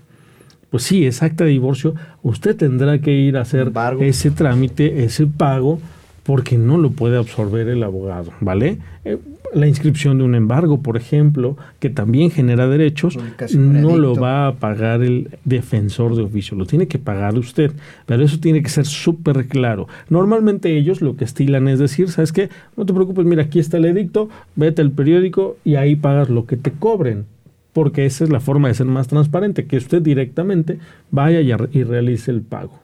Pues 0.70 0.84
sí, 0.84 1.04
ese 1.04 1.24
acta 1.26 1.44
de 1.44 1.50
divorcio, 1.50 1.94
usted 2.22 2.56
tendrá 2.56 2.98
que 2.98 3.12
ir 3.12 3.36
a 3.36 3.42
hacer 3.42 3.66
Embargo. 3.68 4.02
ese 4.02 4.30
trámite, 4.30 5.04
ese 5.04 5.26
pago, 5.26 5.78
porque 6.22 6.58
no 6.58 6.78
lo 6.78 6.90
puede 6.90 7.18
absorber 7.18 7.68
el 7.68 7.82
abogado, 7.82 8.32
¿vale? 8.40 8.78
Eh, 9.04 9.18
la 9.54 9.66
inscripción 9.66 10.18
de 10.18 10.24
un 10.24 10.34
embargo, 10.34 10.80
por 10.80 10.96
ejemplo, 10.96 11.56
que 11.78 11.90
también 11.90 12.30
genera 12.30 12.68
derechos, 12.68 13.18
no 13.54 13.96
lo 13.96 14.14
va 14.14 14.46
a 14.46 14.54
pagar 14.54 15.02
el 15.02 15.28
defensor 15.44 16.16
de 16.16 16.22
oficio, 16.22 16.56
lo 16.56 16.64
tiene 16.64 16.88
que 16.88 16.98
pagar 16.98 17.38
usted, 17.38 17.72
pero 18.06 18.24
eso 18.24 18.38
tiene 18.40 18.62
que 18.62 18.70
ser 18.70 18.86
súper 18.86 19.48
claro. 19.48 19.88
Normalmente 20.08 20.76
ellos 20.76 21.02
lo 21.02 21.16
que 21.16 21.24
estilan 21.24 21.68
es 21.68 21.78
decir, 21.78 22.10
¿sabes 22.10 22.32
qué? 22.32 22.48
No 22.76 22.86
te 22.86 22.94
preocupes, 22.94 23.26
mira, 23.26 23.42
aquí 23.42 23.58
está 23.58 23.76
el 23.76 23.84
edicto, 23.84 24.28
vete 24.56 24.80
al 24.80 24.92
periódico 24.92 25.56
y 25.64 25.74
ahí 25.74 25.96
pagas 25.96 26.30
lo 26.30 26.46
que 26.46 26.56
te 26.56 26.72
cobren 26.72 27.26
porque 27.72 28.04
esa 28.04 28.24
es 28.24 28.30
la 28.30 28.40
forma 28.40 28.68
de 28.68 28.74
ser 28.74 28.86
más 28.86 29.08
transparente, 29.08 29.64
que 29.64 29.78
usted 29.78 30.02
directamente 30.02 30.78
vaya 31.10 31.40
y 31.40 31.84
realice 31.84 32.30
el 32.30 32.42
pago. 32.42 32.82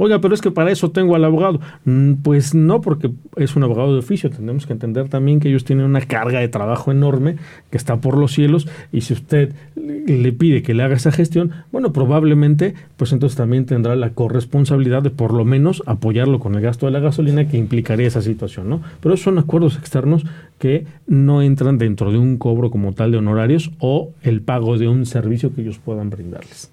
Oiga, 0.00 0.20
pero 0.20 0.32
es 0.32 0.40
que 0.40 0.52
para 0.52 0.70
eso 0.70 0.92
tengo 0.92 1.16
al 1.16 1.24
abogado. 1.24 1.60
Mm, 1.84 2.14
Pues 2.22 2.54
no, 2.54 2.80
porque 2.80 3.10
es 3.34 3.56
un 3.56 3.64
abogado 3.64 3.92
de 3.92 3.98
oficio. 3.98 4.30
Tenemos 4.30 4.64
que 4.64 4.72
entender 4.72 5.08
también 5.08 5.40
que 5.40 5.48
ellos 5.48 5.64
tienen 5.64 5.86
una 5.86 6.00
carga 6.00 6.38
de 6.38 6.46
trabajo 6.46 6.92
enorme 6.92 7.34
que 7.70 7.76
está 7.76 7.96
por 7.96 8.16
los 8.16 8.32
cielos 8.32 8.68
y 8.92 9.00
si 9.00 9.12
usted 9.12 9.54
le 9.74 10.32
pide 10.32 10.62
que 10.62 10.72
le 10.72 10.84
haga 10.84 10.94
esa 10.94 11.10
gestión, 11.10 11.50
bueno, 11.72 11.92
probablemente, 11.92 12.74
pues 12.96 13.12
entonces 13.12 13.36
también 13.36 13.66
tendrá 13.66 13.96
la 13.96 14.10
corresponsabilidad 14.10 15.02
de 15.02 15.10
por 15.10 15.34
lo 15.34 15.44
menos 15.44 15.82
apoyarlo 15.86 16.38
con 16.38 16.54
el 16.54 16.60
gasto 16.60 16.86
de 16.86 16.92
la 16.92 17.00
gasolina 17.00 17.48
que 17.48 17.56
implicaría 17.56 18.06
esa 18.06 18.22
situación, 18.22 18.68
¿no? 18.68 18.80
Pero 19.00 19.14
esos 19.14 19.24
son 19.24 19.38
acuerdos 19.38 19.76
externos 19.76 20.24
que 20.60 20.86
no 21.08 21.42
entran 21.42 21.76
dentro 21.76 22.12
de 22.12 22.18
un 22.18 22.38
cobro 22.38 22.70
como 22.70 22.92
tal 22.92 23.10
de 23.10 23.18
honorarios 23.18 23.72
o 23.80 24.12
el 24.22 24.42
pago 24.42 24.78
de 24.78 24.86
un 24.86 25.06
servicio 25.06 25.52
que 25.52 25.62
ellos 25.62 25.80
puedan 25.84 26.08
brindarles. 26.08 26.70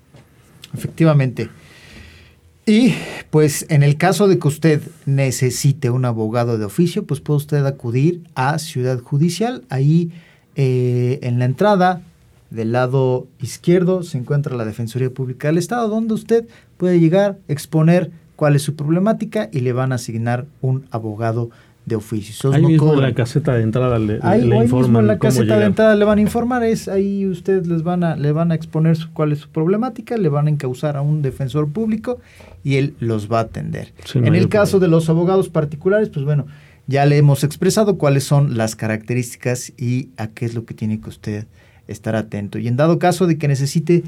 Efectivamente. 0.76 1.50
Y 2.66 2.96
pues 3.30 3.68
en 3.70 3.84
el 3.84 3.98
caso 3.98 4.28
de 4.28 4.40
que 4.40 4.48
usted 4.48 4.82
necesite 5.06 5.92
un 5.92 6.04
abogado 6.04 6.58
de 6.58 6.66
oficio, 6.66 7.06
pues 7.06 7.22
puede 7.22 7.38
usted 7.38 7.66
acudir 7.66 8.24
a 8.34 8.58
Ciudad 8.58 9.00
Judicial. 9.00 9.64
Ahí 9.70 10.12
eh, 10.56 11.20
en 11.22 11.38
la 11.38 11.46
entrada 11.46 12.02
del 12.50 12.72
lado 12.72 13.28
izquierdo 13.40 14.02
se 14.02 14.18
encuentra 14.18 14.56
la 14.56 14.66
Defensoría 14.66 15.12
Pública 15.12 15.48
del 15.48 15.60
Estado, 15.60 15.90
donde 15.90 16.16
usted 16.16 16.48
puede 16.78 17.00
llegar, 17.00 17.38
exponer 17.48 18.12
cuál 18.36 18.56
es 18.56 18.64
su 18.64 18.76
problemática 18.76 19.50
y 19.52 19.60
le 19.60 19.74
van 19.74 19.92
a 19.92 19.96
asignar 19.96 20.46
un 20.62 20.88
abogado 20.90 21.52
de 21.86 21.96
oficio. 21.96 22.52
Ahí 22.52 22.62
no 22.64 22.68
mismo 22.70 22.94
en 22.96 23.02
la 23.02 23.14
caseta 23.14 23.54
de 23.54 23.62
entrada 23.62 24.00
le, 24.00 24.20
Ahí, 24.24 24.42
le 24.44 24.56
ahí 24.58 24.68
mismo 24.68 25.00
en 25.00 25.08
la 25.08 25.20
caseta 25.20 25.60
de 25.60 25.66
entrada 25.66 25.96
le 25.96 26.04
van 26.06 26.18
a 26.18 26.22
informar, 26.22 26.64
es 26.64 26.88
ahí 26.88 27.28
ustedes 27.28 27.68
les 27.68 27.84
van 27.84 28.04
a, 28.04 28.16
le 28.16 28.32
van 28.32 28.52
a 28.52 28.56
exponer 28.56 28.96
su- 28.96 29.12
cuál 29.14 29.32
es 29.32 29.40
su 29.40 29.50
problemática, 29.50 30.18
le 30.18 30.30
van 30.30 30.48
a 30.48 30.50
encauzar 30.50 30.98
a 30.98 31.02
un 31.02 31.22
defensor 31.22 31.70
público 31.70 32.20
y 32.64 32.78
él 32.78 32.96
los 33.00 33.32
va 33.32 33.38
a 33.40 33.42
atender. 33.44 33.94
En 34.16 34.34
el 34.34 34.50
caso 34.50 34.72
problema. 34.80 34.86
de 34.86 34.88
los 34.92 35.10
abogados 35.10 35.50
particulares, 35.50 36.10
pues 36.10 36.26
bueno, 36.26 36.48
ya 36.88 37.06
le 37.06 37.18
hemos 37.18 37.44
expresado 37.44 37.98
cuáles 37.98 38.24
son 38.24 38.58
las 38.58 38.76
características 38.76 39.72
y 39.78 40.10
a 40.18 40.28
qué 40.28 40.46
es 40.46 40.56
lo 40.56 40.66
que 40.66 40.74
tiene 40.74 41.00
que 41.00 41.10
usted 41.10 41.46
estar 41.88 42.16
atento. 42.16 42.58
Y 42.58 42.68
en 42.68 42.78
dado 42.78 42.98
caso 42.98 43.28
de 43.28 43.38
que 43.38 43.48
necesite 43.48 44.02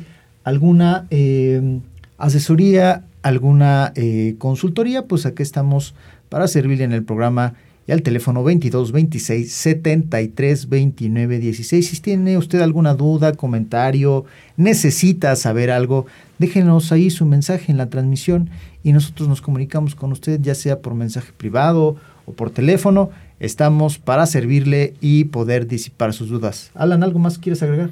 alguna 0.44 1.06
eh, 1.12 1.80
asesoría, 2.18 3.04
alguna 3.22 3.92
eh, 3.96 4.36
consultoría, 4.40 5.06
pues 5.06 5.26
aquí 5.26 5.44
estamos 5.44 5.94
para 6.30 6.48
servirle 6.48 6.84
en 6.84 6.92
el 6.94 7.04
programa 7.04 7.54
y 7.88 7.94
al 7.94 8.02
teléfono 8.02 8.44
22 8.44 8.92
26 8.92 9.52
73 9.52 10.70
29 10.70 11.40
16. 11.40 11.88
Si 11.88 12.02
tiene 12.02 12.38
usted 12.38 12.60
alguna 12.60 12.94
duda, 12.94 13.34
comentario, 13.34 14.26
necesita 14.58 15.36
saber 15.38 15.72
algo, 15.72 16.06
déjenos 16.38 16.92
ahí 16.92 17.10
su 17.10 17.26
mensaje 17.26 17.72
en 17.72 17.78
la 17.78 17.90
transmisión 17.90 18.50
y 18.84 18.92
nosotros 18.92 19.30
nos 19.30 19.42
comunicamos 19.42 19.96
con 19.96 20.12
usted, 20.12 20.40
ya 20.42 20.54
sea 20.54 20.82
por 20.82 20.94
mensaje 20.94 21.32
privado 21.36 21.96
o 22.26 22.34
por 22.34 22.50
teléfono. 22.50 23.10
Estamos 23.40 24.00
para 24.00 24.26
servirle 24.26 24.94
y 25.00 25.26
poder 25.26 25.68
disipar 25.68 26.14
sus 26.14 26.30
dudas. 26.30 26.72
Alan, 26.76 27.04
¿algo 27.04 27.20
más 27.20 27.38
quieres 27.38 27.64
agregar? 27.64 27.92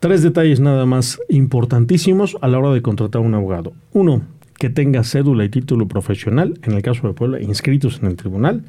Tres 0.00 0.22
detalles 0.22 0.60
nada 0.60 0.86
más 0.86 1.18
importantísimos 1.28 2.36
a 2.40 2.48
la 2.48 2.58
hora 2.58 2.72
de 2.72 2.82
contratar 2.82 3.22
a 3.22 3.24
un 3.24 3.34
abogado. 3.34 3.72
Uno, 3.92 4.22
que 4.58 4.70
tenga 4.70 5.04
cédula 5.04 5.44
y 5.44 5.48
título 5.50 5.86
profesional, 5.86 6.58
en 6.62 6.72
el 6.72 6.82
caso 6.82 7.06
de 7.06 7.14
Puebla, 7.14 7.40
inscritos 7.40 8.00
en 8.02 8.08
el 8.08 8.16
tribunal. 8.16 8.64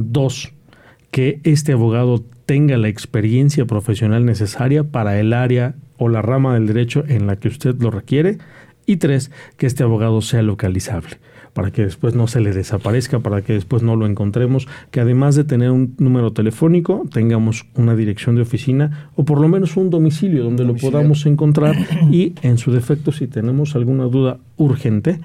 Dos, 0.00 0.52
que 1.10 1.40
este 1.42 1.72
abogado 1.72 2.24
tenga 2.46 2.76
la 2.76 2.86
experiencia 2.86 3.66
profesional 3.66 4.24
necesaria 4.24 4.84
para 4.84 5.18
el 5.18 5.32
área 5.32 5.74
o 5.96 6.08
la 6.08 6.22
rama 6.22 6.54
del 6.54 6.68
derecho 6.68 7.02
en 7.08 7.26
la 7.26 7.34
que 7.34 7.48
usted 7.48 7.74
lo 7.80 7.90
requiere. 7.90 8.38
Y 8.86 8.98
tres, 8.98 9.32
que 9.56 9.66
este 9.66 9.82
abogado 9.82 10.22
sea 10.22 10.42
localizable, 10.42 11.16
para 11.52 11.72
que 11.72 11.82
después 11.82 12.14
no 12.14 12.28
se 12.28 12.40
le 12.40 12.52
desaparezca, 12.52 13.18
para 13.18 13.42
que 13.42 13.54
después 13.54 13.82
no 13.82 13.96
lo 13.96 14.06
encontremos, 14.06 14.68
que 14.92 15.00
además 15.00 15.34
de 15.34 15.42
tener 15.42 15.72
un 15.72 15.96
número 15.98 16.32
telefónico, 16.32 17.04
tengamos 17.12 17.66
una 17.74 17.96
dirección 17.96 18.36
de 18.36 18.42
oficina 18.42 19.10
o 19.16 19.24
por 19.24 19.40
lo 19.40 19.48
menos 19.48 19.76
un 19.76 19.90
domicilio 19.90 20.44
donde 20.44 20.62
Domicilio. 20.62 20.90
lo 20.90 20.92
podamos 20.92 21.26
encontrar 21.26 21.74
y 22.12 22.34
en 22.42 22.56
su 22.56 22.70
defecto, 22.70 23.10
si 23.10 23.26
tenemos 23.26 23.74
alguna 23.74 24.04
duda 24.04 24.38
urgente, 24.56 25.18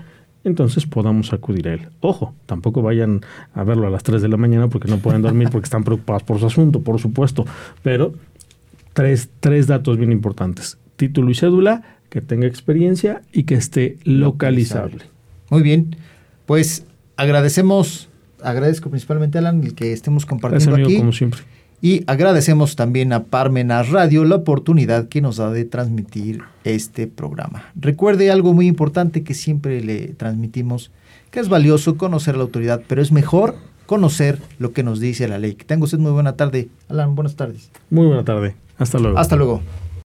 entonces 0.43 0.85
podamos 0.85 1.33
acudir 1.33 1.67
a 1.69 1.73
él. 1.73 1.87
Ojo, 2.01 2.33
tampoco 2.45 2.81
vayan 2.81 3.21
a 3.53 3.63
verlo 3.63 3.87
a 3.87 3.89
las 3.89 4.03
3 4.03 4.21
de 4.21 4.27
la 4.27 4.37
mañana 4.37 4.67
porque 4.67 4.87
no 4.89 4.97
pueden 4.97 5.21
dormir 5.21 5.49
porque 5.51 5.65
están 5.65 5.83
preocupados 5.83 6.23
por 6.23 6.39
su 6.39 6.47
asunto, 6.47 6.81
por 6.81 6.99
supuesto, 6.99 7.45
pero 7.81 8.13
tres, 8.93 9.29
tres 9.39 9.67
datos 9.67 9.97
bien 9.97 10.11
importantes. 10.11 10.77
Título 10.95 11.31
y 11.31 11.35
cédula, 11.35 11.83
que 12.09 12.21
tenga 12.21 12.45
experiencia 12.47 13.21
y 13.31 13.43
que 13.43 13.55
esté 13.55 13.97
localizable. 14.03 15.05
Muy 15.49 15.61
bien, 15.63 15.95
pues 16.45 16.85
agradecemos, 17.17 18.09
agradezco 18.41 18.89
principalmente 18.89 19.37
a 19.37 19.41
Alan 19.41 19.63
el 19.63 19.73
que 19.75 19.93
estemos 19.93 20.25
Gracias, 20.25 20.29
compartiendo 20.29 20.75
amigo, 20.75 20.87
aquí. 20.89 20.97
como 20.97 21.11
siempre. 21.11 21.41
Y 21.83 22.05
agradecemos 22.07 22.77
también 22.77 23.11
a 23.11 23.25
Parmenas 23.25 23.89
Radio 23.89 24.23
la 24.23 24.37
oportunidad 24.37 25.09
que 25.09 25.19
nos 25.19 25.35
da 25.35 25.51
de 25.51 25.65
transmitir 25.65 26.41
este 26.63 27.07
programa. 27.07 27.65
Recuerde 27.75 28.31
algo 28.31 28.53
muy 28.53 28.67
importante 28.67 29.25
que 29.25 29.33
siempre 29.33 29.81
le 29.81 30.13
transmitimos, 30.13 30.91
que 31.29 31.41
es 31.41 31.49
valioso 31.49 31.97
conocer 31.97 32.35
a 32.35 32.37
la 32.37 32.43
autoridad, 32.45 32.81
pero 32.87 33.01
es 33.01 33.11
mejor 33.11 33.55
conocer 33.85 34.39
lo 34.59 34.71
que 34.71 34.81
nos 34.81 35.01
dice 35.01 35.27
la 35.27 35.39
ley. 35.39 35.55
Que 35.55 35.65
tenga 35.65 35.83
usted 35.83 35.97
muy 35.99 36.13
buena 36.13 36.37
tarde. 36.37 36.69
Alan, 36.87 37.15
buenas 37.15 37.35
tardes. 37.35 37.69
Muy 37.89 38.05
buena 38.05 38.23
tarde. 38.23 38.55
Hasta 38.77 38.97
luego. 38.97 39.17
Hasta 39.17 39.35
luego. 39.35 39.61